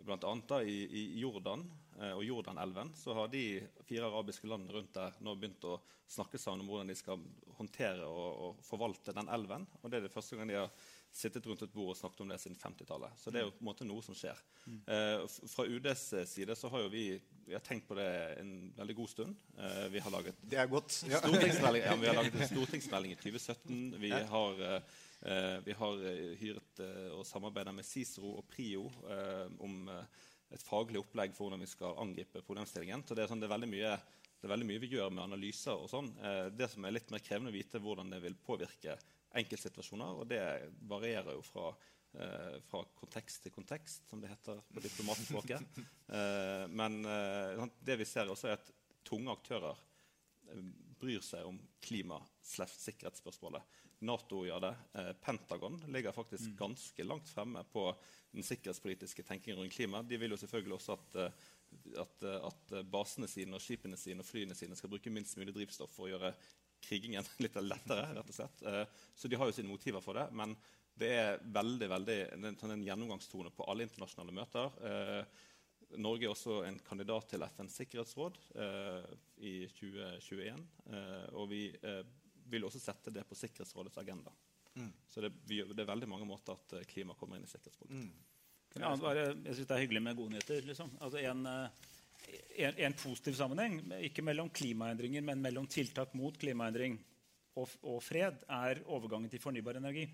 [0.01, 0.07] bl.a.
[0.07, 1.63] blant annet i, i Jordan
[2.01, 5.79] eh, og Jordanelven så har de fire arabiske landene rundt der nå begynt å
[6.11, 7.21] snakke sammen om hvordan de skal
[7.59, 9.67] håndtere og, og forvalte den elven.
[9.83, 10.73] Og det er det første gang de har
[11.13, 13.19] sittet rundt et bord og snakket om det siden 50-tallet.
[13.19, 14.39] Så det er jo på en måte noe som skjer.
[14.67, 17.05] Eh, fra UDs side så har jo vi,
[17.51, 18.07] vi har tenkt på det
[18.39, 19.37] en veldig god stund.
[19.59, 21.01] Uh, vi har laget Det er godt.
[21.11, 21.19] Ja.
[21.25, 23.81] stortingsmelding, ja, vi har laget en stortingsmelding i 2017.
[24.01, 24.21] Vi Ja.
[24.31, 24.83] har, eh,
[25.33, 26.05] eh, vi har
[26.39, 26.83] hyret
[27.19, 28.87] og samarbeidet med Cicero og Prio
[29.61, 33.03] om et faglig opplegg for hvordan vi skal angripe problemstillingen.
[33.07, 33.93] Så det er, sånn, det er, veldig, mye,
[34.41, 36.11] det er veldig mye vi gjør med analyser og sånn.
[36.57, 38.97] Det som er litt mer krevende å vite, hvordan det vil påvirke
[39.35, 40.43] enkeltsituasjoner, og det
[40.91, 41.71] varierer jo fra
[42.19, 45.63] eh, fra kontekst til kontekst, som det heter på diplomatspråket.
[46.11, 48.71] Eh, men eh, det vi ser også er at
[49.07, 49.79] tunge aktører
[50.51, 50.65] eh,
[51.01, 53.79] bryr seg om klima-sikkerhetsspørsmålet.
[54.05, 54.73] Nato gjør det.
[55.21, 57.83] Pentagon ligger faktisk ganske langt fremme på
[58.33, 60.01] den sikkerhetspolitiske tenkingen rundt klima.
[60.03, 61.19] De vil jo selvfølgelig også at,
[62.01, 65.93] at, at basene sine og skipene sine og flyene sine skal bruke minst mulig drivstoff
[65.93, 66.33] for å gjøre
[66.81, 68.09] krigingen litt lettere.
[68.17, 68.65] rett og slett.
[69.13, 70.31] Så de har jo sine motiver for det.
[70.33, 70.57] Men
[70.97, 74.81] det er veldig, veldig en, sånn en gjennomgangstone på alle internasjonale møter.
[75.99, 79.11] Norge er også en kandidat til FNs sikkerhetsråd eh,
[79.43, 80.63] i 2021.
[80.93, 82.03] Eh, og vi eh,
[82.51, 84.33] vil også sette det på Sikkerhetsrådets agenda.
[84.75, 84.93] Mm.
[85.09, 88.27] Så det, vi, det er veldig mange måter at eh, klima kommer inn i sikkerhetspolitikken.
[88.71, 90.67] Kan jeg bare, jeg synes det er hyggelig med gode nyheter.
[90.69, 90.93] Liksom.
[91.03, 91.87] Altså en, eh,
[92.67, 97.01] en, en positiv sammenheng, ikke mellom klimaendringer, men mellom tiltak mot klimaendring
[97.59, 100.07] og, og fred, er overgangen til fornybar energi.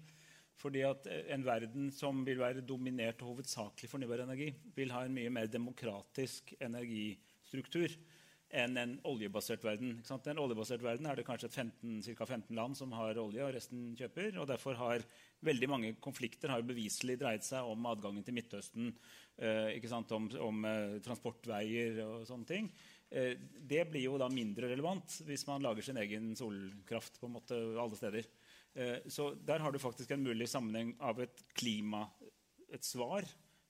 [0.61, 5.05] Fordi at eh, En verden som vil være dominert og hovedsakelig fornybar energi, vil ha
[5.05, 7.93] en mye mer demokratisk energistruktur
[8.57, 9.97] enn en oljebasert verden.
[9.99, 10.31] Ikke?
[10.31, 12.27] En oljebasert verden er det kanskje et 15, ca.
[12.29, 14.39] 15 land som har olje, og resten kjøper.
[14.39, 15.05] og Derfor har
[15.45, 18.93] veldig mange konflikter har beviselig dreid seg om adgangen til Midtøsten,
[19.37, 20.15] eh, ikke sant?
[20.15, 22.71] om, om eh, transportveier og sånne ting.
[23.07, 27.55] Det blir jo da mindre relevant hvis man lager sin egen solkraft på en måte
[27.55, 28.27] alle steder.
[28.77, 32.05] Eh, så der har du faktisk en mulig sammenheng av et klima,
[32.73, 33.25] et svar,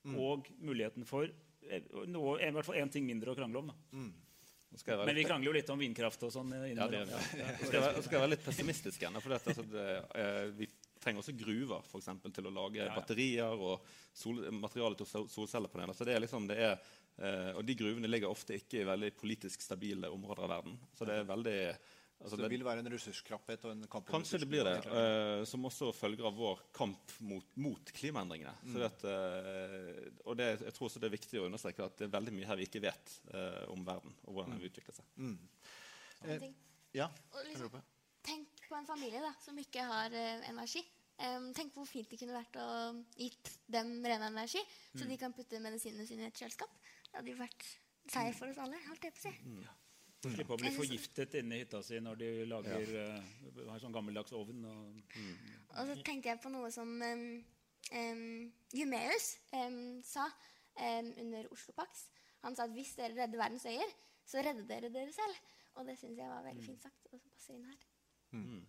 [0.07, 3.71] og muligheten for eh, noe, i hvert fall én ting mindre å krangle om.
[4.85, 6.51] Være Men vi krangler jo litt om vindkraft og sånn.
[6.55, 7.01] eh, Ja, det.
[7.07, 7.47] Ja, ja.
[7.63, 9.19] Skal jeg skal jeg være litt pessimistisk igjen.
[9.23, 9.87] For dette, altså, det,
[10.59, 10.67] vi
[10.99, 12.91] trenger også gruver for eksempel, til å lage ja.
[12.95, 13.83] batterier og
[14.15, 15.95] sol, materiale til sol- solcellepaneler.
[15.95, 16.79] Så det er liksom, det er,
[17.55, 20.75] og de gruvene ligger ofte ikke i veldig politisk stabile områder av verden.
[20.99, 21.57] Så det er veldig
[22.21, 24.75] altså, Så det vil være en ressursknapphet og en kamp om Kanskje det blir det,
[24.85, 28.53] Uh, eh, som også følger av vår kamp mot, mot klimaendringene.
[28.63, 28.79] Så Mm.
[28.79, 32.07] det at, eh, og det, jeg tror også det er viktig å understreke at det
[32.07, 34.93] er veldig mye her vi ikke vet uh, om verden og hvordan den vil utvikle
[34.93, 35.05] seg.
[35.17, 35.37] Mm.
[36.25, 36.51] Eh,
[36.93, 37.09] ja,
[37.45, 37.81] liksom,
[38.23, 40.11] tenk på en familie da, som ikke har
[40.49, 40.83] energi.
[41.17, 44.59] Um, tenk hvor fint det kunne vært å gitt dem ren energi,
[44.93, 45.09] så Mm.
[45.09, 46.69] de kan putte medisinene sine i et kjøleskap.
[47.09, 47.63] Det hadde jo vært
[48.07, 48.77] seier for oss alle.
[48.87, 49.67] holdt jeg på å si.
[50.25, 54.33] Slippe å bli forgiftet inne i hytta si når de lager, eh, har sånn gammeldags
[54.35, 54.65] ovn.
[54.65, 55.17] Og,
[55.77, 57.27] Og så tenkte jeg på noe som um,
[58.01, 58.23] um,
[58.73, 60.25] Jumeus um, sa
[60.77, 62.07] under Oslo Pax.
[62.45, 63.93] Han sa at hvis dere redder verdens øyer,
[64.27, 65.37] så redder dere dere selv.
[65.77, 67.07] Og det syns jeg var veldig fint sagt.
[67.11, 67.85] og så passer inn her.
[68.33, 68.65] Mm.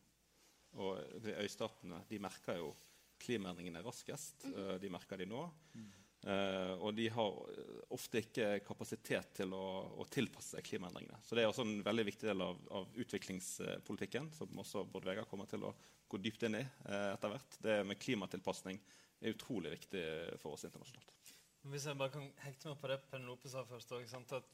[0.84, 2.74] Og de øystatene de merker jo
[3.22, 4.44] klimaendringene raskest.
[4.46, 4.76] Mm.
[4.82, 5.46] De merker de nå.
[5.74, 5.96] Eh,
[6.84, 9.64] og de har eh, ofte ikke kapasitet til å,
[10.02, 11.20] å tilpasse seg klimaendringene.
[11.24, 15.28] Så det er også en veldig viktig del av, av utviklingspolitikken, som også Bård Vegar
[15.30, 15.72] kommer til å
[16.08, 17.58] gå dypt inn i eh, etter hvert.
[17.64, 18.80] Det med klimatilpasning
[19.18, 20.04] er utrolig viktig
[20.42, 21.14] for oss internasjonalt.
[21.68, 24.04] Hvis jeg bare kan hekte meg på det Penelope sa først òg,
[24.36, 24.52] at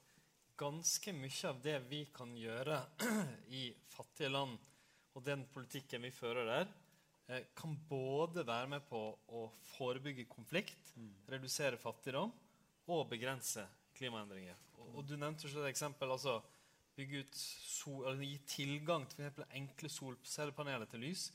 [0.59, 2.79] ganske mye av det vi kan gjøre
[3.61, 4.57] i fattige land,
[5.15, 6.84] og den politikken vi fører der, eh,
[7.57, 8.99] kan både være med på
[9.33, 10.91] å forebygge konflikt,
[11.31, 12.33] redusere fattigdom
[12.93, 13.65] og begrense
[13.97, 14.59] klimaendringer.
[14.77, 16.41] Og, og du nevnte selv et eksempel, altså
[16.95, 21.31] bygge ut sol, eller gi tilgang til for enkle solcellepaneler til lys,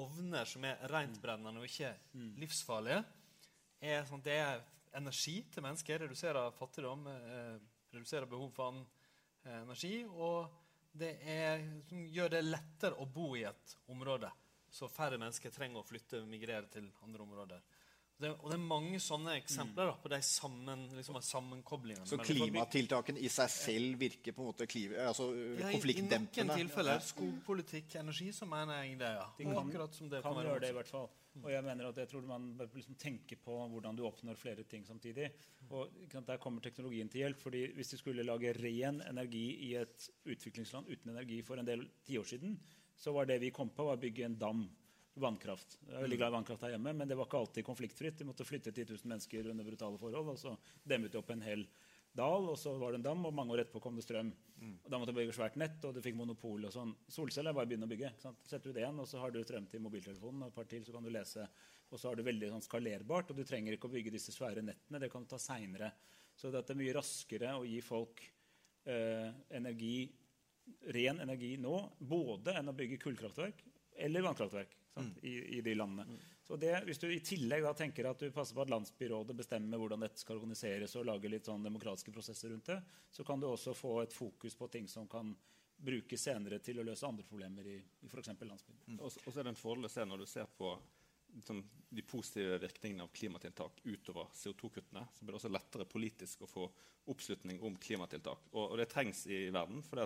[0.00, 1.90] ovner som er rentbrennende og ikke
[2.40, 3.02] livsfarlige,
[3.82, 4.62] er sånn, det er
[4.96, 7.56] energi til mennesker, reduserer fattigdom, eh,
[7.92, 8.86] reduserer behov for annen
[9.44, 10.52] eh, energi, og
[10.96, 14.30] det er, som gjør det lettere å bo i et område,
[14.72, 17.64] så færre mennesker trenger å flytte og migrere til andre områder.
[18.22, 22.06] Det, og det er mange sånne eksempler da, på de sammen, liksom, sammenkoblingene.
[22.06, 26.28] Så klimatiltakene i seg selv virker på en måte kliv, altså, Ja, i, I noen
[26.30, 29.26] tilfeller, skogpolitikk, energi, så mener jeg det, ja.
[29.38, 31.10] De kan, akkurat som det kan gjøre det i hvert fall.
[31.40, 34.66] Og jeg mener at jeg tror man bør liksom tenke på hvordan du oppnår flere
[34.68, 35.30] ting samtidig.
[35.72, 37.40] Og Der kommer teknologien til hjelp.
[37.40, 41.88] fordi Hvis du skulle lage ren energi i et utviklingsland uten energi for en del
[42.04, 42.60] tiår siden,
[43.02, 44.62] så var det vi kom på, var å bygge en dam.
[45.20, 45.74] Vannkraft.
[45.84, 48.20] Jeg er veldig glad i vannkraft her hjemme, men det var ikke alltid konfliktfritt.
[48.22, 50.54] Vi måtte flytte 10 000 mennesker under brutale forhold, og så
[50.88, 51.66] demmet de opp en hel
[52.16, 54.30] dal, og så var det en dam, og mange år etterpå kom det strøm.
[54.62, 56.94] Og da måtte du bygge svært nett, og du fikk monopol og sånn.
[57.12, 58.12] Solceller er bare å begynne å bygge.
[58.22, 60.86] Setter du det igjen, og så har du strøm til mobiltelefonen, og et par til,
[60.86, 61.48] så kan du lese.
[61.90, 64.64] Og så har du veldig sånn skalerbart, og du trenger ikke å bygge disse svære
[64.64, 65.02] nettene.
[65.02, 65.92] Det kan du ta seinere.
[66.38, 68.24] Så det er mye raskere å gi folk
[68.88, 70.06] eh, energi,
[70.94, 73.64] ren energi nå, både enn å bygge kullkraftverk
[74.02, 76.18] eller vannkraftverk sant, i, i de landene.
[76.42, 79.80] Så det, Hvis du i tillegg da tenker at du passer på at landsbyrådet bestemmer
[79.80, 83.46] hvordan dette skal organiseres, og lager litt sånn demokratiske prosesser rundt det, så kan du
[83.48, 85.34] også få et fokus på ting som kan
[85.82, 88.34] brukes senere til å løse andre problemer i, i f.eks.
[88.38, 88.98] landsbyen.
[88.98, 90.74] Så og så er det en fordel å se når du ser på
[91.34, 96.50] liksom, de positive virkningene av klimatiltak utover CO2-kuttene, så blir det også lettere politisk å
[96.50, 96.68] få
[97.10, 98.50] oppslutning om klimatiltak.
[98.52, 99.82] Og, og det trengs i verden.
[99.82, 100.04] for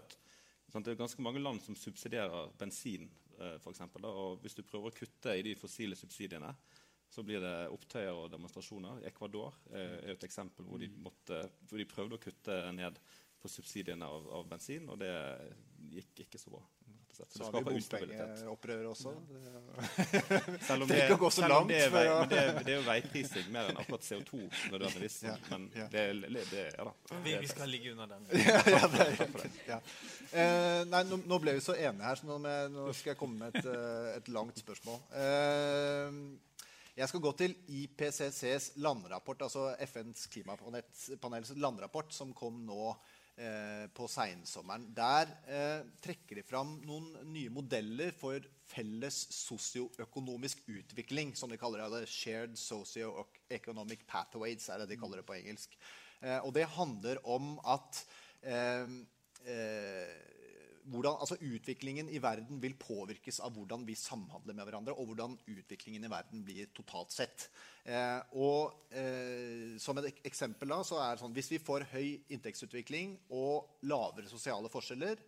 [0.72, 4.90] det er ganske mange land som subsidierer bensin, eh, for eksempel, og Hvis du prøver
[4.90, 6.54] å kutte i de fossile subsidiene,
[7.08, 9.04] så blir det opptøyer og demonstrasjoner.
[9.06, 12.98] Ecuador eh, er et eksempel hvor de, måtte, hvor de prøvde å kutte ned
[13.40, 15.12] på subsidiene av, av bensin, og det
[15.92, 16.64] gikk ikke så bra.
[17.16, 17.32] Slett.
[17.34, 19.12] Så har vi bompengeopprøret også.
[19.12, 19.62] Ja.
[20.68, 22.72] Selv om Det det, gå så selv om langt det, er vei, men det, det
[22.74, 24.40] er jo veiprising mer enn akkurat CO2
[24.72, 25.18] nødvendigvis.
[25.26, 25.88] Ja, Men ja.
[25.92, 26.94] det, er- det, ja da.
[27.26, 28.26] Vi, vi skal ligge unna den.
[28.46, 29.60] ja, ja, det helt fint.
[29.68, 29.80] Ja.
[30.32, 33.20] Eh, nei, nå, nå ble vi så enige her, så nå, med, nå skal jeg
[33.20, 35.00] komme med et, eh, et langt spørsmål.
[35.18, 36.18] Eh,
[36.96, 37.52] jeg skal gå til
[37.82, 43.15] IPCCs landrapport, altså FNs klimapanels landrapport, som kom nå eh,
[43.92, 44.86] på seinsommeren.
[44.96, 51.84] Der eh, trekker de fram noen nye modeller for felles sosioøkonomisk utvikling, som de kaller
[51.92, 52.06] det.
[52.10, 55.76] Shared socio-economic pathways er det de kaller det på engelsk.
[56.22, 58.00] Eh, og det handler om at
[58.42, 58.88] eh,
[59.44, 60.16] eh,
[60.90, 65.36] hvordan, altså Utviklingen i verden vil påvirkes av hvordan vi samhandler med hverandre, og hvordan
[65.50, 67.48] utviklingen i verden blir totalt sett.
[67.84, 72.06] Eh, og eh, Som et eksempel da, så er det sånn hvis vi får høy
[72.34, 75.20] inntektsutvikling og lavere sosiale forskjeller,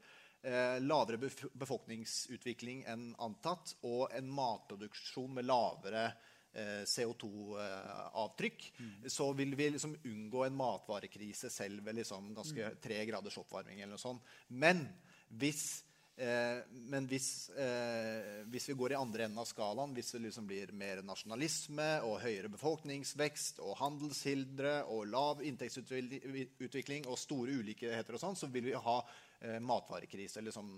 [0.42, 6.08] eh, lavere bef befolkningsutvikling enn antatt, og en matproduksjon med lavere
[6.52, 8.70] eh, CO2-avtrykk,
[9.06, 13.80] så vil vi liksom unngå en matvarekrise selv ved liksom ganske tre graders oppvarming.
[13.80, 14.34] eller noe sånt.
[14.48, 14.86] Men
[15.28, 15.84] hvis,
[16.16, 20.46] eh, men hvis, eh, hvis vi går i andre enden av skalaen, hvis det liksom
[20.48, 28.22] blir mer nasjonalisme og høyere befolkningsvekst og handelshildre og lav inntektsutvikling og store ulikheter og
[28.22, 28.96] sånn, så vil vi ha
[29.40, 30.72] eh, matvarekrise liksom,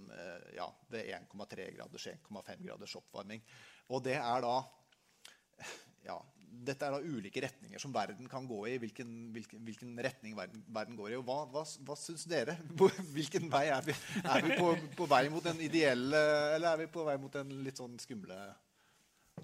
[0.56, 3.42] ja, ved 1,3 graders, 1,5 graders oppvarming.
[3.90, 4.56] Og det er da
[6.10, 8.74] ja, dette er da ulike retninger som verden kan gå i.
[8.82, 11.18] Hvilken, hvilken, hvilken retning verden, verden går i.
[11.20, 12.56] Og hva, hva, hva syns dere?
[13.14, 13.94] Hvilken vei er vi?
[14.24, 16.20] Er vi på, på vei mot den ideelle,
[16.56, 18.36] eller er vi på vei mot den litt sånn skumle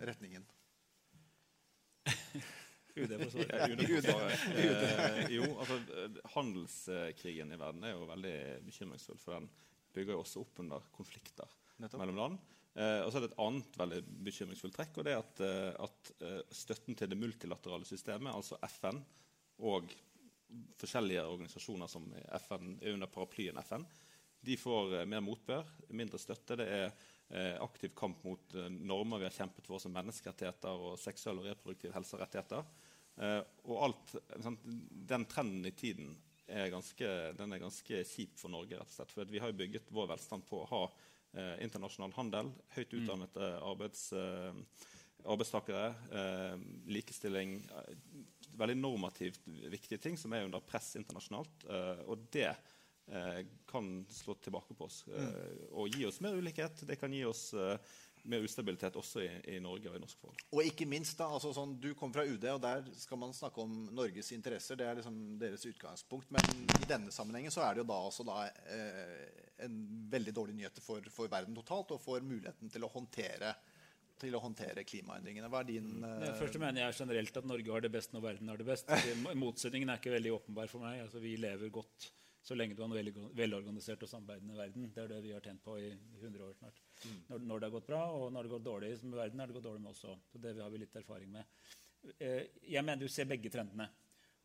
[0.02, 0.44] retningen?
[2.96, 3.56] UD får svare.
[3.60, 4.36] Ja, UD svare.
[4.56, 9.48] Eh, jo, altså, eh, handelskrigen i verden er jo veldig bekymringsfull, for den
[9.96, 12.00] bygger jo også opp under konflikter Nettopp.
[12.00, 12.55] mellom land.
[12.76, 15.70] Eh, og så er det et annet veldig bekymringsfullt trekk, og det er at, eh,
[15.86, 19.00] at eh, støtten til det multilaterale systemet, altså FN
[19.64, 19.94] og
[20.76, 22.04] forskjellige organisasjoner som
[22.42, 23.86] FN, er under paraplyen FN,
[24.46, 26.54] de får mer motbør, mindre støtte.
[26.60, 31.48] Det er aktiv kamp mot normer vi har kjempet for, som menneskerettigheter og seksuell og
[31.48, 32.68] reproduktiv helserettigheter.
[33.66, 34.14] Og alt,
[35.10, 36.12] Den trenden i tiden
[36.46, 38.78] er ganske, er ganske kjip for Norge.
[38.78, 40.84] rett og slett, For vi har bygget vår velstand på å ha
[41.36, 44.54] eh, internasjonal handel, høyt utdannede arbeids, eh,
[45.26, 46.56] arbeidstakere, eh,
[46.96, 47.92] likestilling eh,
[48.56, 51.66] Veldig normativt viktige ting som er under press internasjonalt.
[51.68, 56.80] eh, og det eh, kan slå tilbake på oss eh, og gi oss mer ulikhet.
[56.88, 57.76] Det kan gi oss eh,
[58.24, 60.40] mer ustabilitet også i, i Norge og i norsk forhold.
[60.56, 63.60] Og ikke minst, da, altså sånn, Du kom fra UD, og der skal man snakke
[63.60, 64.80] om Norges interesser.
[64.80, 66.32] Det er liksom deres utgangspunkt.
[66.32, 66.48] Men
[66.80, 68.38] i denne sammenhengen så er det jo da også da,
[68.72, 69.78] eh, en
[70.12, 73.54] veldig dårlig nyhet for, for verden totalt, og for muligheten til å håndtere,
[74.20, 75.48] til å håndtere klimaendringene.
[75.52, 76.12] Hva er din uh...
[76.22, 78.92] Det første mener jeg generelt at Norge har det best når verden har det best.
[79.36, 81.02] Motsetningen er ikke veldig åpenbar for meg.
[81.04, 82.10] Altså, vi lever godt
[82.46, 84.84] så lenge du har en velorganisert og samarbeidende verden.
[84.94, 86.78] Det er det vi har tjent på i i 100 år snart.
[87.26, 89.50] Når, når det har gått bra, og når det har gått dårlig med verden, har
[89.50, 90.20] det gått dårlig med oss òg.
[90.30, 91.56] Så det har vi litt erfaring med.
[92.22, 93.88] Eh, jeg mener du ser begge trendene.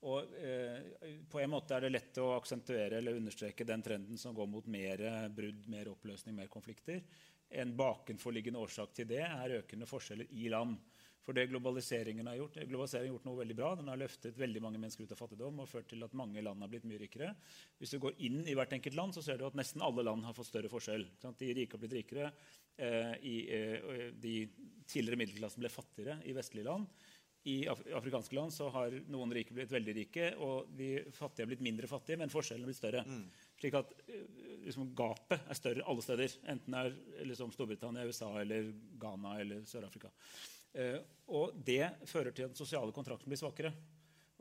[0.10, 4.34] Og eh, På en måte er det lett å aksentuere eller understreke den trenden som
[4.38, 7.04] går mot mer brudd, mer oppløsning, mer konflikter.
[7.52, 10.80] En bakenforliggende årsak til det er økende forskjeller i land.
[11.22, 13.70] For det globaliseringen har gjort, globaliseringen har gjort noe veldig bra.
[13.78, 16.66] Den har løftet veldig mange mennesker ut av fattigdom og ført til at mange land
[16.66, 17.36] har blitt mye rikere.
[17.78, 20.26] Hvis du går inn i hvert enkelt land, så ser du at nesten alle land
[20.26, 21.06] har fått større forskjell.
[21.22, 22.32] De rike har blitt rikere.
[22.82, 24.36] Eh, i, eh, de
[24.90, 26.90] tidligere middelklassen ble fattigere i vestlige land.
[27.44, 31.64] I afrikanske land så har noen rike blitt veldig rike, og de fattige har blitt
[31.66, 33.02] mindre fattige, men forskjellene har blitt større.
[33.08, 33.24] Mm.
[33.58, 34.28] Slik at eh,
[34.68, 36.36] liksom, gapet er større alle steder.
[36.54, 38.70] Enten det er liksom, Storbritannia, USA, eller
[39.02, 40.12] Ghana eller Sør-Afrika.
[40.78, 41.00] Eh,
[41.34, 43.74] og det fører til at den sosiale kontrakten blir svakere.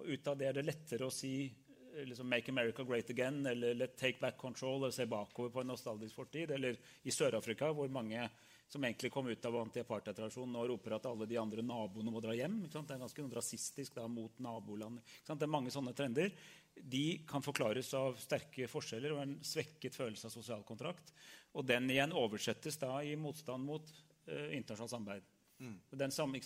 [0.01, 3.47] Og ut av det er det lettere å si eh, liksom, 'Make America great again'
[3.49, 6.51] eller 'Let take back control' eller se bakover på en nostalgisk fortid.
[6.51, 8.29] Eller i Sør-Afrika, hvor mange
[8.71, 12.37] som egentlig kom ut av anti-apartheid-tradisjonen, nå roper at alle de andre naboene må dra
[12.39, 12.61] hjem.
[12.71, 15.01] Det er ganske rasistisk da, mot naboland.
[15.27, 16.31] Det er mange sånne trender.
[16.79, 21.11] De kan forklares av sterke forskjeller og en svekket følelse av sosial kontrakt.
[21.59, 25.27] Og den igjen oversettes da i motstand mot uh, internasjonalt samarbeid.
[25.61, 25.77] Mm.
[26.05, 26.41] Den samme?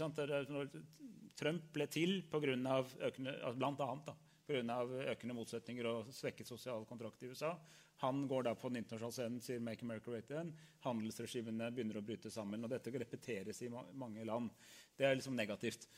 [1.37, 2.81] Trump ble til pga.
[3.11, 4.17] Økende, blant annet, da,
[4.53, 7.55] av økende motsetninger og svekket sosial kontrakt i USA.
[8.03, 10.53] Han går da på den internasjonale scenen sier 'Make America Great Again'.
[10.81, 12.65] Handelsregimene begynner å bryte sammen.
[12.65, 14.51] og Dette repeteres i mange land.
[14.97, 15.89] Det er liksom negativt.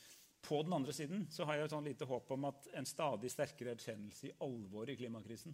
[0.41, 3.31] På den andre siden så har jeg et sånn lite håp om at en stadig
[3.31, 5.53] sterkere erkjennelse i alvoret i klimakrisen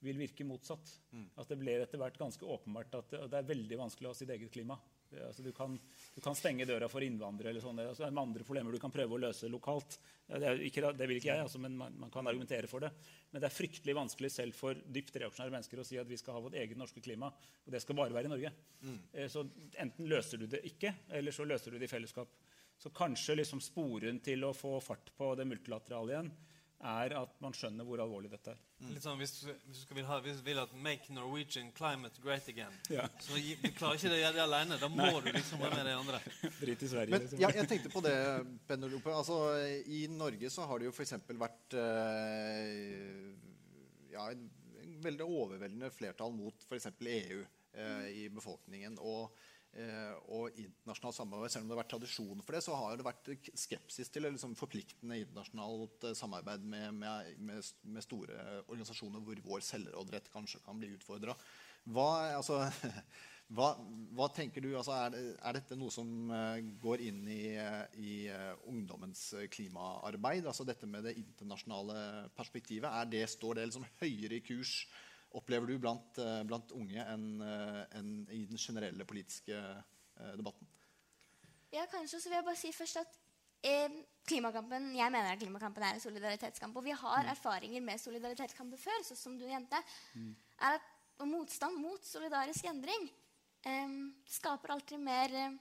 [0.00, 1.00] vil virke motsatt.
[1.12, 1.30] Mm.
[1.36, 4.30] At det blir etter hvert ganske åpenbart at det er veldig vanskelig å ha sitt
[4.30, 4.78] eget klima.
[5.16, 5.72] Altså, du, kan,
[6.14, 7.54] du, kan, stenge døra for innvandrere.
[7.54, 9.98] eller sånne Altså, er andre problemer du kan prøve å løse lokalt.
[10.28, 12.90] Det, ikke, det vil ikke jeg, altså, men man, man, kan argumentere for det.
[13.30, 16.36] Men det er fryktelig vanskelig selv for dypt reaksjonære mennesker å si at vi skal
[16.36, 17.32] ha vårt eget norske klima.
[17.64, 18.52] Og det skal bare være i Norge.
[18.84, 19.00] Mm.
[19.12, 19.46] Eh, så
[19.80, 22.36] enten løser du det ikke, eller så løser du det i fellesskap.
[22.78, 26.30] Så kanskje liksom sporen til å få fart på det multilaterale igjen
[26.78, 28.58] er at man skjønner hvor alvorlig dette er.
[28.78, 28.90] Mm.
[28.94, 29.32] Litt sånn, hvis,
[29.66, 33.08] hvis, du vil, ha, hvis, du vil at 'make Norwegian climate great again', ja.
[33.18, 34.78] så du klarer ikke det, det alene.
[34.78, 35.24] Da må Nei.
[35.24, 36.20] du liksom være med de andre.
[36.60, 37.10] Drit i Sverige.
[37.10, 37.42] Men, liksom.
[37.42, 38.14] ja, jeg tenkte på det,
[38.70, 39.10] Penelope.
[39.10, 39.40] Altså,
[39.90, 41.16] I Norge så har det jo f.eks.
[41.42, 43.26] vært eh,
[44.14, 44.46] ja, en
[45.02, 46.92] veldig overveldende flertall mot f.eks.
[47.00, 48.98] EU eh, i befolkningen.
[49.02, 49.34] og
[50.32, 51.52] og internasjonalt samarbeid.
[51.52, 54.56] Selv om det har vært tradisjon for det, så har det vært skepsis til liksom,
[54.58, 60.92] forpliktende internasjonalt eh, samarbeid med, med, med, store organisasjoner hvor vår selvråderett kanskje kan bli
[60.96, 61.36] utfordra.
[61.88, 62.60] Hva, altså,
[63.54, 63.70] hva,
[64.16, 64.72] hva, tenker du?
[64.72, 67.42] Altså, er, er, dette noe som uh, går inn i,
[68.02, 68.14] i
[68.68, 70.48] ungdommens klimaarbeid?
[70.48, 72.90] Altså dette med det internasjonale perspektivet?
[73.12, 74.80] Det, står det liksom høyere i kurs
[75.36, 80.68] opplever du blant, eh, blant unge enn en i den generelle politiske eh, debatten?
[81.72, 82.20] Ja, kanskje.
[82.20, 83.18] Så vil jeg bare si først at
[83.62, 86.76] eh, klimakampen, jeg mener at klimakampen er en solidaritetskamp.
[86.76, 87.32] Og vi har mm.
[87.34, 89.82] erfaringer med solidaritetskamper før, sånn som du nevnte.
[90.14, 90.32] Mm.
[90.60, 90.94] er at
[91.26, 93.08] Motstand mot solidarisk endring
[93.66, 93.94] eh,
[94.30, 95.56] skaper alltid mer eh,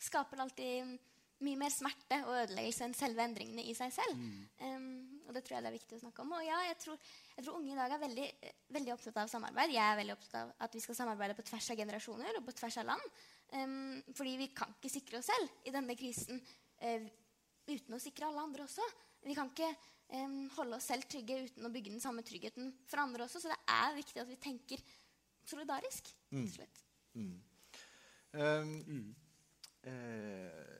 [0.00, 0.96] skaper alltid
[1.44, 4.16] mye mer smerte og ødeleggelse enn selve endringene i seg selv.
[4.16, 4.40] Mm.
[4.64, 6.32] Um, og det tror jeg det er viktig å snakke om.
[6.34, 8.28] Og ja, jeg tror, jeg tror unge i dag er veldig,
[8.76, 9.74] veldig, opptatt av samarbeid.
[9.76, 12.56] Jeg er veldig opptatt av at vi skal samarbeide på tvers av generasjoner og på
[12.58, 13.20] tvers av land.
[13.54, 16.42] Um, fordi vi kan ikke sikre oss selv i denne krisen
[16.82, 17.06] uh,
[17.70, 18.88] uten å sikre alle andre også.
[19.22, 19.70] Vi kan ikke
[20.18, 23.42] um, holde oss selv trygge uten å bygge den samme tryggheten for andre også.
[23.42, 24.82] Så det er viktig at vi tenker
[25.46, 26.10] solidarisk.
[26.34, 26.50] Mm.
[27.14, 27.32] Mm.
[28.30, 29.14] Um,
[29.82, 30.79] eh,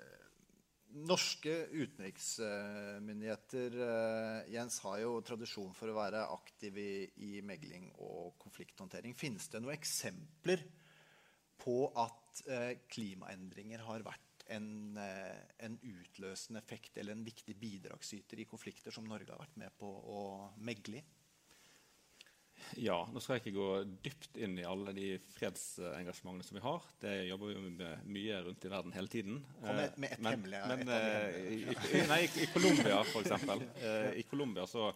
[0.90, 8.34] Norske utenriksmyndigheter uh, Jens, har jo tradisjon for å være aktiv i, i megling og
[8.42, 9.14] konflikthåndtering.
[9.18, 10.60] Finnes det noen eksempler
[11.60, 18.40] på at uh, klimaendringer har vært en, uh, en, utløsende effekt eller en viktig bidragsyter
[18.42, 21.04] i konflikter som Norge har vært med på å megle i?
[22.80, 23.68] Ja, nå skal jeg ikke gå
[24.04, 26.86] dypt inn i alle de fredsengasjementene som vi har.
[27.02, 29.42] Det jobber vi med mye rundt i verden hele tiden.
[29.58, 33.36] Kom med, med et hemmelig Men, men eh, i, i, nei, i, Colombia, f.eks.
[33.84, 34.88] Eh, I Colombia så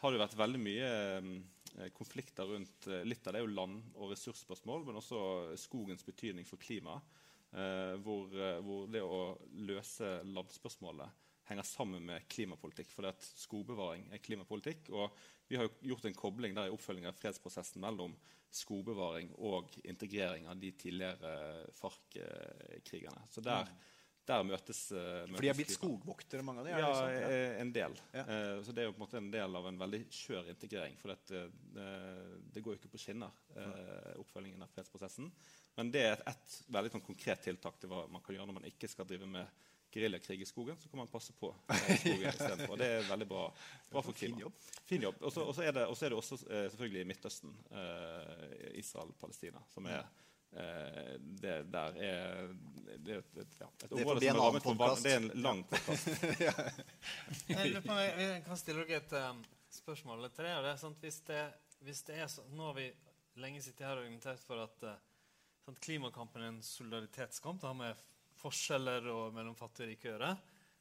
[0.00, 4.10] har det vært veldig mye eh, konflikter rundt Litt av det er jo land- og
[4.10, 5.22] ressursspørsmål, men også
[5.60, 7.18] skogens betydning for klimaet.
[7.50, 8.30] Hvor,
[8.62, 9.32] hvor det å
[9.66, 11.16] løse landspørsmålet
[11.48, 12.92] henger sammen med klimapolitikk.
[12.94, 13.10] For
[13.42, 14.92] skogbevaring er klimapolitikk.
[14.94, 15.10] Og
[15.50, 18.12] vi har gjort en kobling der i oppfølging av fredsprosessen mellom
[18.54, 21.32] skogbevaring og integrering av de tidligere
[21.74, 23.24] FARC-krigerne.
[23.30, 23.66] Så der,
[24.30, 26.78] der møtes, møtes For de har blitt skogvoktere, mange av dem?
[26.78, 27.98] Ja, sant, ja, eh, en del.
[28.14, 28.24] Ja.
[28.30, 30.94] Uh, så det er jo på en måte en del av en veldig skjør integrering.
[31.02, 31.42] For det,
[31.74, 31.88] det,
[32.54, 35.32] det går jo ikke på skinner, uh, oppfølgingen av fredsprosessen.
[35.80, 38.60] Men det er et, et veldig sånn, konkret tiltak til hva man kan gjøre når
[38.60, 41.50] man ikke skal drive med geriljakrig i skogen, så kan man passe på
[41.98, 42.76] skogen istedenfor.
[42.80, 43.44] Det er veldig bra,
[43.90, 44.40] bra for Fin klimaet.
[44.46, 44.52] jobb.
[44.86, 45.22] Fin jobb.
[45.22, 47.54] Og så er, det- er det også eh, selvfølgelig i Midtøsten.
[47.70, 49.62] Eh, Israel-Palestina.
[49.74, 50.02] Som er
[50.52, 52.52] eh, det der er
[53.00, 54.62] det er et, et, ja, et Det får område bli som en er annen rammet
[54.62, 55.02] for.
[55.02, 56.08] Det er en lang podkast.
[57.50, 60.50] Jeg lurer jeg, jeg kan stille dere et um, spørsmål eller tre.
[60.64, 61.42] det er sant, hvis, det,
[61.86, 62.88] hvis det er så, Nå har vi
[63.40, 64.94] lenge sittet her og argumentert for at uh,
[65.64, 67.60] sant, klimakampen er en solidaritetskamp.
[67.62, 68.02] Det har med
[68.40, 70.32] forskjeller og mellom fattige og rike å gjøre.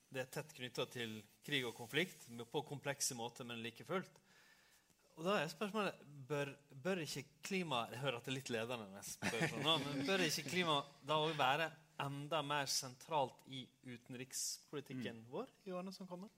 [0.09, 4.17] Det er tett knytta til krig og konflikt på komplekse måter, men like fullt.
[5.19, 8.85] Og da er spørsmålet bør, bør ikke klima Jeg hører at det er litt ledende,
[8.87, 11.67] når jeg spør sånn men bør ikke klima da òg være
[11.99, 16.31] enda mer sentralt i utenrikspolitikken vår i årene som kommer?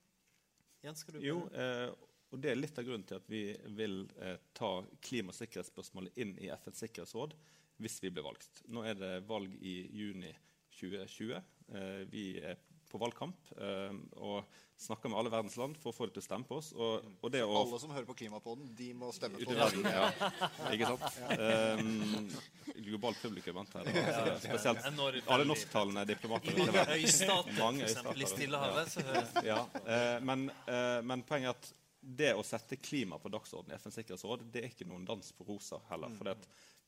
[0.82, 1.92] Jens, skal du Jo, eh,
[2.32, 3.44] og det er litt av grunnen til at vi
[3.78, 4.72] vil eh, ta
[5.04, 7.36] klima- og sikkerhetsspørsmålet inn i FNs sikkerhetsråd
[7.82, 8.64] hvis vi blir valgt.
[8.66, 10.32] Nå er det valg i juni
[10.80, 11.40] 2020.
[11.72, 12.60] Eh, vi er
[12.92, 14.44] på valgkamp eh, og
[14.82, 16.72] snakker med alle verdens land for å få dem til å stemme på oss.
[16.76, 19.60] Og, og det å Alle som hører på Klimapoden, de må stemme på oss.
[19.60, 20.30] verden, ja.
[20.74, 21.20] Ikke sant?
[21.38, 24.02] Um, globalt publikum, antar jeg.
[24.02, 24.34] Ja.
[24.42, 26.58] Spesielt alle norsktalende diplomater.
[26.58, 28.32] I mange øystater, i.
[28.32, 28.98] Stillehavet,
[29.46, 33.78] Ja, eh, men, eh, men poenget er at det å sette klima på dagsordenen i
[33.78, 36.10] FNs sikkerhetsråd, det er ikke noen dans på roser heller.
[36.18, 36.32] For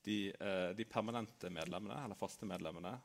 [0.04, 0.16] de,
[0.74, 2.96] de permanente medlemmene, eller faste medlemmene,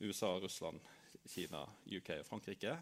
[0.00, 0.80] USA, Russland,
[1.26, 2.76] Kina, UK og Frankrike,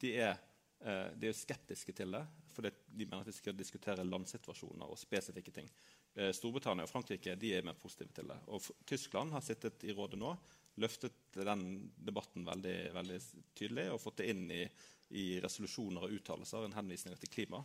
[0.00, 0.38] de er,
[0.80, 2.24] eh, de er skeptiske til det.
[2.54, 5.68] For de mener at vi skal diskutere landsituasjoner og spesifikke ting.
[6.14, 8.38] Eh, Storbritannia og Frankrike er mer positive til det.
[8.48, 10.32] Og Tyskland har sittet i rådet nå,
[10.78, 13.18] løftet den debatten veldig, veldig
[13.54, 14.64] tydelig og fått det inn i,
[15.10, 17.62] i resolusjoner og uttalelser, en henvisning til klima.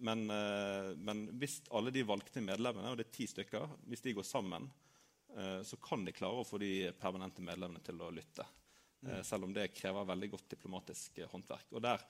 [0.00, 4.14] Men, eh, men hvis alle de valgte medlemmene, og det er ti stykker, hvis de
[4.16, 4.70] går sammen,
[5.64, 8.46] så kan de klare å få de permanente medlemmene til å lytte.
[9.02, 9.22] Mm.
[9.24, 11.70] selv om det krever veldig godt diplomatisk eh, håndverk.
[11.72, 12.02] Og der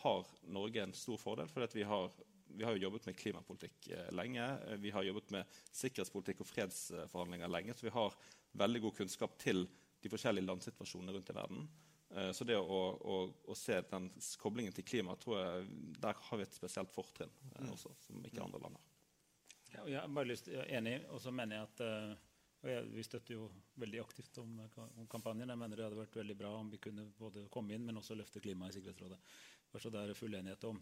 [0.00, 2.06] har Norge en stor fordel, for vi har,
[2.56, 4.46] vi har jo jobbet med klimapolitikk eh, lenge.
[4.68, 5.44] Eh, Vi har jobbet med
[5.76, 8.16] sikkerhetspolitikk og fredsforhandlinger lenge, så vi har
[8.56, 9.66] veldig god kunnskap til
[10.00, 11.68] de forskjellige landsituasjonene rundt i verden.
[12.16, 14.08] Eh, Så det å, å, å se den
[14.40, 15.68] koblingen til klima, tror jeg,
[16.00, 17.74] der har vi et spesielt fortrinn eh, Mm.
[17.74, 18.88] også, som ikke andre land har.
[19.74, 22.16] Ja, jeg er bare lyst, jeg er enig, og så mener jeg at eh,
[22.62, 23.48] og jeg, Vi støtter jo
[23.78, 25.48] veldig aktivt om, eh, om kampanjen.
[25.48, 28.16] Jeg mener det hadde vært veldig bra om vi kunne både komme inn, men også
[28.18, 29.18] løfte klimaet i Sikkerhetsrådet.
[29.78, 30.80] Så det er full enighet om.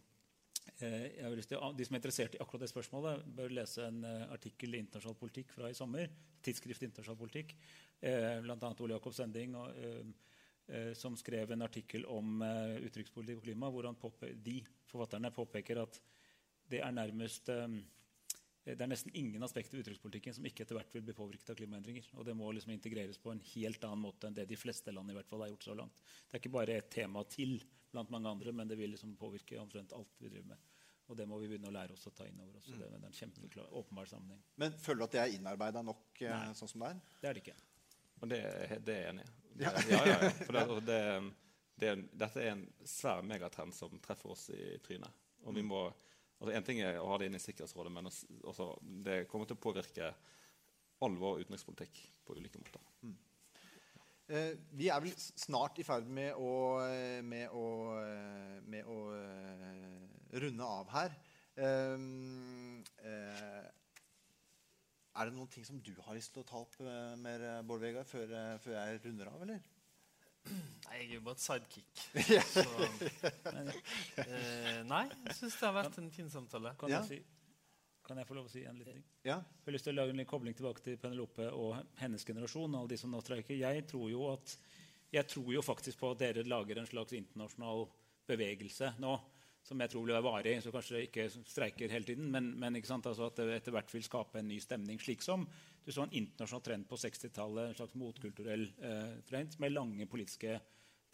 [0.79, 3.87] Eh, jeg har lyst til, de som er interessert i akkurat det spørsmålet, bør lese
[3.87, 6.09] en eh, artikkel i Internasjonal politikk fra i sommer.
[6.43, 7.57] Tidsskrift Internasjonal politikk.
[8.01, 8.72] Eh, Bl.a.
[8.81, 10.33] Ole Jakob Sending, og, eh,
[10.68, 13.87] eh, som skrev en artikkel om uh, utenrikspolitikk og klima, hvor
[14.43, 14.61] de
[14.91, 16.01] forfatterne påpeker at
[16.70, 17.68] det er nærmest eh,
[18.75, 21.59] det er nesten ingen aspekter ved utenrikspolitikken som ikke etter hvert vil bli påvirket av
[21.61, 22.09] klimaendringer.
[22.19, 25.12] Og det må liksom integreres på en helt annen måte enn det de fleste land
[25.12, 26.01] i hvert fall har gjort så langt.
[26.27, 27.61] Det er ikke bare et tema til
[27.95, 30.59] blant mange andre, men det vil liksom påvirke omtrent alt vi driver med.
[31.07, 32.67] Og det må vi begynne å lære oss å ta inn over oss.
[32.67, 34.41] Det, det er en kjempeklar, åpenbar sammenheng.
[34.59, 36.55] Men føler du at det er innarbeida nok eh, Nei.
[36.59, 36.99] sånn som det er?
[37.23, 37.55] Det er det ikke.
[38.17, 38.41] Og det,
[38.89, 39.35] det er jeg enig i.
[39.62, 39.71] Ja.
[39.89, 40.31] Ja, ja, ja.
[40.43, 40.99] For det, og det,
[41.81, 45.14] det, dette er en svær megatrend som treffer oss i trynet.
[45.47, 45.71] Og vi Mm.
[45.71, 45.79] må,
[46.41, 48.70] altså En ting er å ha det inn i Sikkerhetsrådet, men også,
[49.07, 50.11] det kommer til å påvirke
[51.05, 52.82] all vår utenrikspolitikk på ulike måter.
[54.26, 57.66] Eh, vi er vel snart i ferd med å, eh, med å,
[58.01, 58.97] eh, med å
[60.43, 61.14] runde av her.
[65.16, 66.74] Er det noen ting som du har lyst til å ta opp
[67.16, 69.61] mer, Bård Vegar, før, før jeg runder av, eller?
[70.47, 72.03] Nei, jeg er jo bare et sidekick.
[72.30, 72.42] Ja.
[72.55, 72.64] Så,
[74.22, 76.72] eh, nei, jeg syns det har vært en fin samtale.
[76.80, 77.20] Kan, jeg si,
[78.07, 79.07] kan jeg få lov å si en liten ting?
[79.26, 79.40] Ja.
[79.42, 82.70] Jeg har lyst til å lage en liten kobling tilbake til Penelope og hennes generasjon.
[82.72, 83.59] og alle de som nå streiker.
[83.59, 84.57] Jeg tror jo at
[85.14, 87.86] jeg tror jo faktisk på at dere lager en slags internasjonal
[88.26, 89.14] bevegelse nå
[89.67, 92.79] som jeg tror vil være varig, så kanskje ikke streiker hele tiden, men, men?
[92.79, 95.01] Altså at det etter hvert vil skape en ny stemning.
[95.03, 95.47] Slik som
[95.83, 100.59] du så en internasjonal trend på 60-tallet, en slags motkulturell eh, trend med lange politiske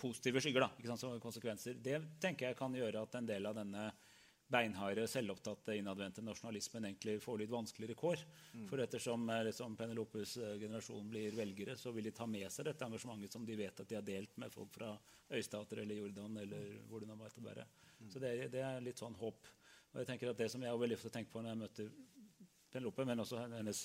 [0.01, 0.67] positive skygger.
[0.67, 1.79] da, som konsekvenser.
[1.81, 3.89] Det tenker jeg kan gjøre at en del av denne
[4.53, 8.25] beinharde, selvopptatte, innadvendte nasjonalismen egentlig får litt vanskeligere kår.
[8.53, 8.67] Mm.
[8.71, 12.69] For ettersom eh, liksom Penelopes eh, generasjon blir velgere, så vil de ta med seg
[12.69, 14.93] dette engasjementet som de vet at de har delt med folk fra
[15.33, 17.67] øystater eller Jordan eller hvor det nå måtte være.
[18.13, 19.49] Så det, det er litt sånn håp.
[19.93, 21.91] Og jeg tenker at Det som jeg veldig ofte tenkt på når jeg møter
[22.73, 23.81] Penelope, men også hennes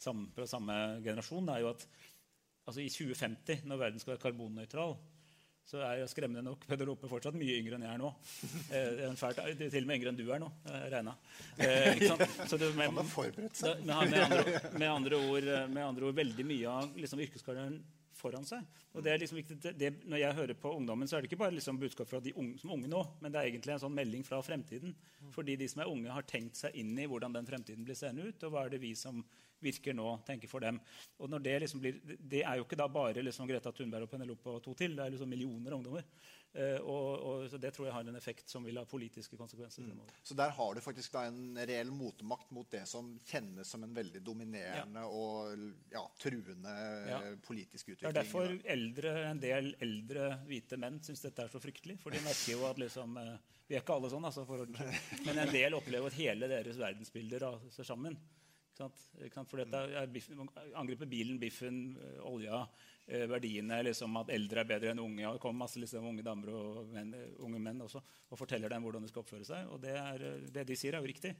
[0.00, 1.84] samme, fra samme generasjon, er jo at
[2.66, 4.96] altså i 2050, når verden skal være karbonnøytral,
[5.66, 8.10] så er jeg skremmende nok Penelope fortsatt mye yngre enn jeg er nå.
[8.70, 11.16] Eh, fælt, til og med yngre enn du er nå, eh, regna.
[11.58, 13.82] Eh, det, med, Han har forberedt seg.
[13.82, 17.22] da- med, med, andre, med, andre ord, eh, med andre ord veldig mye av liksom,
[17.26, 17.80] yrkeskarrieren
[18.16, 18.62] foran seg.
[18.96, 21.28] Og det er liksom viktig, det, det, når jeg hører på ungdommen, så er det
[21.30, 23.74] ikke bare liksom budskap fra de unge, som er unge nå, men det er egentlig
[23.74, 24.94] en sånn melding fra fremtiden.
[25.34, 28.24] Fordi de som er unge, har tenkt seg inn i hvordan den fremtiden blir seende
[28.30, 28.46] ut.
[28.46, 29.20] Og hva er det vi som
[29.62, 30.80] virker nå, tenker for dem.
[31.18, 34.10] Og når Det liksom blir, det er jo ikke da bare liksom Greta Thunberg og
[34.10, 34.96] Penelope og to til.
[34.96, 36.04] Det er liksom millioner ungdommer.
[36.56, 39.84] Eh, og, og, så Det tror jeg har en effekt som vil ha politiske konsekvenser.
[39.84, 39.98] Mm.
[40.24, 43.92] Så der har du faktisk da en reell motmakt mot det som kjennes som en
[43.96, 46.76] veldig dominerende og ja, truende
[47.10, 47.20] Ja.
[47.44, 48.06] politisk utvikling?
[48.06, 51.98] Det er derfor eldre, en del eldre hvite menn syns dette er så fryktelig.
[52.00, 53.36] For de merker jo at liksom, eh,
[53.66, 54.64] Vi er ikke alle sånn, altså, for
[55.26, 58.16] men en del opplever at hele deres verdensbilder raser sammen.
[58.76, 60.18] For er
[60.76, 62.60] angriper bilen, biffen, øh, olja,
[63.08, 65.26] øh, verdiene liksom At eldre er bedre enn unge.
[65.28, 68.68] Og det kommer masse liksom, unge damer og menn, øh, unge menn også og forteller
[68.68, 69.68] dem hvordan de skal oppføre seg.
[69.72, 71.34] Og det, er, det de sier, er jo riktig.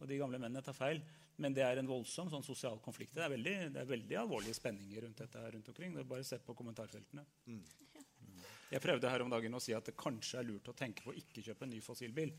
[0.00, 1.02] Og de gamle mennene tar feil.
[1.40, 3.14] Men det er en voldsom sånn sosial konflikt.
[3.16, 5.94] Det er veldig, det er veldig alvorlige spenninger rundt dette her rundt omkring.
[5.94, 7.24] Det er bare se på kommentarfeltene.
[8.70, 11.10] Jeg prøvde her om dagen å si at det kanskje er lurt å tenke på
[11.10, 12.30] å ikke kjøpe en ny fossilbil.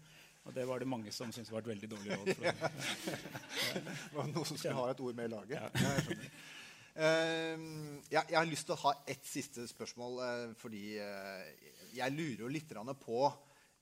[0.46, 2.32] Og det var det mange som syntes var et veldig dårlig råd.
[2.34, 2.44] For
[3.76, 5.58] Det var noen som skulle ha et ord med i laget.
[5.58, 6.18] Ja, jeg
[6.98, 7.68] uh,
[8.12, 11.46] jeg, jeg har lyst til å ha ett siste spørsmål, uh, fordi uh,
[11.96, 12.74] jeg lurer jo litt
[13.06, 13.22] på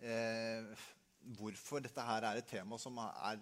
[0.02, 0.86] eh,
[1.38, 3.42] hvorfor dette her er et tema som er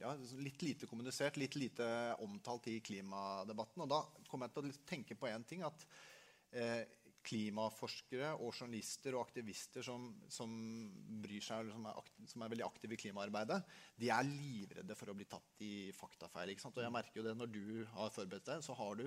[0.00, 1.86] ja, litt lite kommunisert, litt lite
[2.24, 3.84] omtalt i klimadebatten.
[3.84, 5.62] Og da kommer jeg til å tenke på én ting.
[5.66, 5.86] at
[6.52, 6.82] eh,
[7.28, 10.52] klimaforskere og journalister og aktivister som, som
[11.22, 13.58] bryr seg, eller som er, akt, som er veldig aktive i klimaarbeidet,
[14.00, 16.54] de er livredde for å bli tatt i faktafeil.
[16.56, 19.04] Og jeg merker jo det Når du har forberedt deg, så har du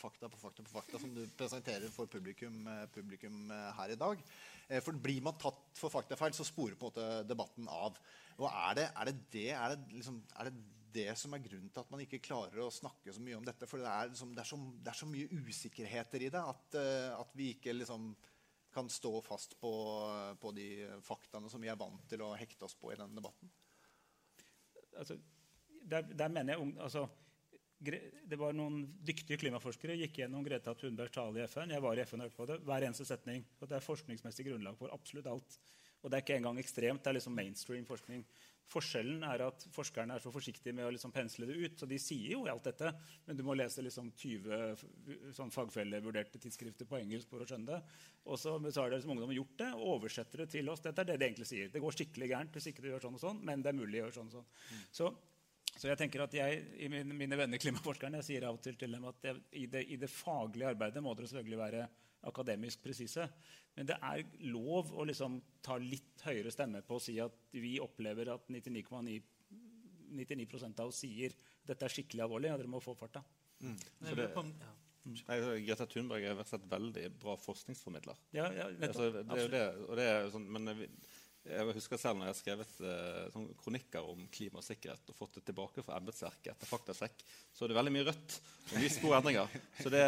[0.00, 4.00] fakta på fakta på fakta som du presenterer for publikum, eh, publikum eh, her i
[4.00, 4.22] dag.
[4.68, 7.98] Eh, For Blir man tatt for faktafeil, så sporer på en måte debatten av.
[8.38, 10.56] Og Er det er det, det, er det, liksom, er det
[10.94, 13.68] det som er grunnen til at man ikke klarer å snakke så mye om dette?
[13.70, 16.78] For det er, liksom, det er, så, det er så mye usikkerheter i det at,
[16.80, 18.12] eh, at vi ikke liksom
[18.74, 19.72] kan stå fast på,
[20.40, 20.68] på de
[21.06, 23.52] faktaene som vi er vant til å hekte oss på i denne debatten.
[24.98, 25.18] altså,
[25.84, 27.04] der, der mener jeg altså,
[27.84, 31.74] Det var noen dyktige klimaforskere gikk gjennom Greta Thunbergs tale i FN.
[31.74, 32.56] Jeg var i FN og hørte på det.
[32.64, 33.44] Hver eneste setning.
[33.60, 35.58] Og det er forskningsmessig grunnlag for absolutt alt.
[36.00, 37.02] Og det er ikke engang ekstremt.
[37.04, 38.24] Det er liksom mainstream forskning.
[38.72, 41.76] Forskjellen er at forskerne er så forsiktige med å liksom pensle det ut.
[41.78, 42.90] Så de sier jo alt dette,
[43.26, 44.86] men du må lese liksom 20 f-
[45.36, 48.00] sånn fagfellevurderte tidsskrifter på engelsk for å skjønne det.
[48.24, 50.82] Og så, har det som ungdom gjort det og oversetter det til oss.
[50.84, 51.68] Dette er det de egentlig sier.
[51.70, 54.00] Det går skikkelig gærent hvis ikke du gjør sånn og sånn, men det er mulig
[54.00, 54.82] å gjøre sånn og sånn.
[54.90, 55.12] Så
[55.74, 58.76] så jeg tenker at jeg, i mine, mine venner klimaforskerne jeg sier av og til
[58.78, 61.86] til dem at jeg, i, det, i det faglige arbeidet må dere selvfølgelig være
[62.30, 63.26] akademisk presise.
[63.74, 67.74] Men det er lov å liksom ta litt høyere stemme på å si at vi
[67.82, 69.20] opplever at 99,9
[70.14, 71.32] 99% av oss sier
[71.66, 73.24] dette er skikkelig alvorlig, og dere må få farta.
[73.64, 73.76] Mm.
[74.14, 74.28] det,
[75.04, 78.20] Nei, Greta Thunberg har vært et veldig bra forskningsformidler.
[78.36, 79.18] Ja, ja, nettopp.
[79.20, 80.88] altså, det er jo det, og det er sånn, men vi-
[81.44, 85.38] jeg husker selv når jeg har skrevet eh, kronikker om klima og sikkerhet og fått
[85.38, 87.20] det tilbake fra embetsverket etter Faktasekk,
[87.52, 88.36] så er det veldig mye rødt
[88.70, 89.58] og mye små endringer.
[89.82, 90.04] Så det,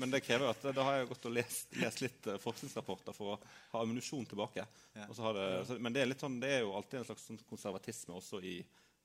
[0.00, 3.14] men det krever jo at da har jeg gått og lest, lest litt eh, forskningsrapporter
[3.16, 3.38] for å
[3.74, 4.66] ha ammunisjon tilbake.
[5.06, 7.28] Og så har det, så, men det er, sånn, det er jo alltid en slags
[7.30, 8.56] sånn konservatisme også i,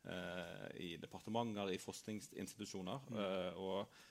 [0.09, 3.14] eh, i departementer, i forskningsinstitusjoner.
[3.14, 4.09] eh, og, eh,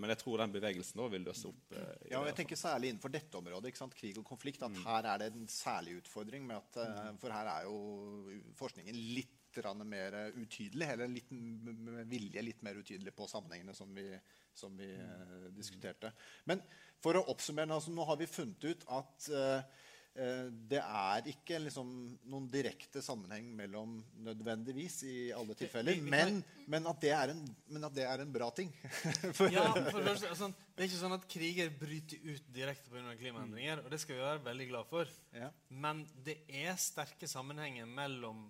[0.00, 1.74] men jeg tror den bevegelsen vil løse opp.
[1.76, 5.32] eh, Ja, jeg tenker Særlig innenfor dette området, krig og konflikt, at her er det
[5.34, 6.46] en særlig utfordring.
[6.46, 9.36] med at, eh, For her er jo forskningen litt
[9.84, 14.06] mer utydelig, eller litt med vilje litt mer utydelig på sammenhengene som vi,
[14.54, 16.12] som vi eh, diskuterte.
[16.46, 16.62] Men
[17.02, 19.62] for å oppsummere, altså, nå har vi funnet ut at eh, eh,
[20.12, 21.90] det er ikke liksom,
[22.28, 23.92] noen direkte sammenheng mellom
[24.26, 28.32] nødvendigvis i alle tilfeller, men, men, at det er en, men at det er en
[28.34, 28.72] bra ting.
[29.38, 32.90] For- Ja, for det, er sånn, det er ikke sånn at kriger bryter ut direkte
[32.90, 33.14] pga.
[33.22, 33.84] klimaendringer.
[33.84, 35.14] Og det skal vi være veldig glad for.
[35.70, 38.48] Men det er sterke sammenhenger mellom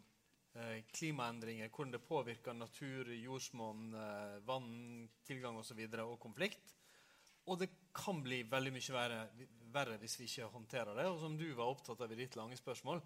[0.56, 4.70] eh, klimaendringer, hvordan det påvirker natur, jordsmonn, eh, vann,
[5.28, 6.72] tilgang osv., og, så videre, og konflikt.
[7.48, 9.20] Og det kan bli veldig mye verre,
[9.72, 11.06] verre hvis vi ikke håndterer det.
[11.08, 13.00] Og som du var opptatt av i ditt lange spørsmål,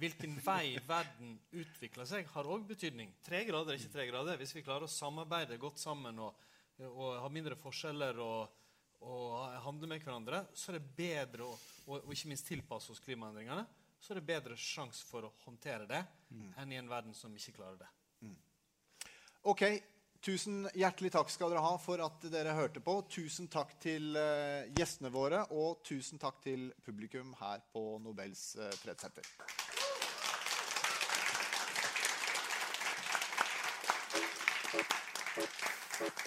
[0.00, 3.14] hvilken vei verden utvikler seg, har òg betydning.
[3.24, 4.40] Tre grader er ikke tre grader.
[4.40, 6.46] Hvis vi klarer å samarbeide godt sammen og,
[6.90, 8.60] og ha mindre forskjeller og,
[9.06, 11.56] og handle med hverandre, så er det bedre å
[11.86, 13.64] og, og ikke minst tilpasse oss klimaendringene.
[14.00, 16.02] Så er det bedre sjanse for å håndtere det
[16.60, 17.90] enn i en verden som ikke klarer det.
[19.46, 19.62] Ok,
[20.22, 22.98] Tusen hjertelig takk skal dere ha for at dere hørte på.
[23.10, 28.72] Tusen takk til eh, gjestene våre, og tusen takk til publikum her på Nobels eh,
[28.82, 29.34] fredssenter.
[35.36, 36.26] Thank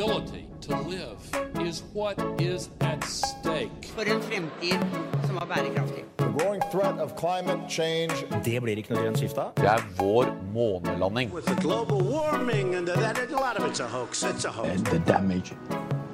[0.00, 1.18] ability to live
[1.60, 3.86] is what is at stake.
[3.94, 4.80] For en fremtid
[5.26, 6.19] som er bærekraftig.
[6.30, 8.12] The growing threat of climate change.
[8.44, 9.48] Det blir ikke noe grønt skifte.
[9.56, 11.32] Det er vår månelanding.
[11.34, 14.22] With the global warming and that, a lot of it's a hoax.
[14.22, 14.68] It's a hoax.
[14.68, 15.52] And the damage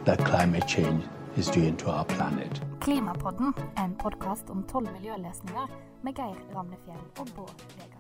[0.07, 1.05] that climate change
[1.37, 2.63] is doing to our planet.
[2.81, 5.67] Klimapodden, en podkast om tolv miljøløsninger
[6.03, 7.96] med Geir Ramnefjell og Bård Vegar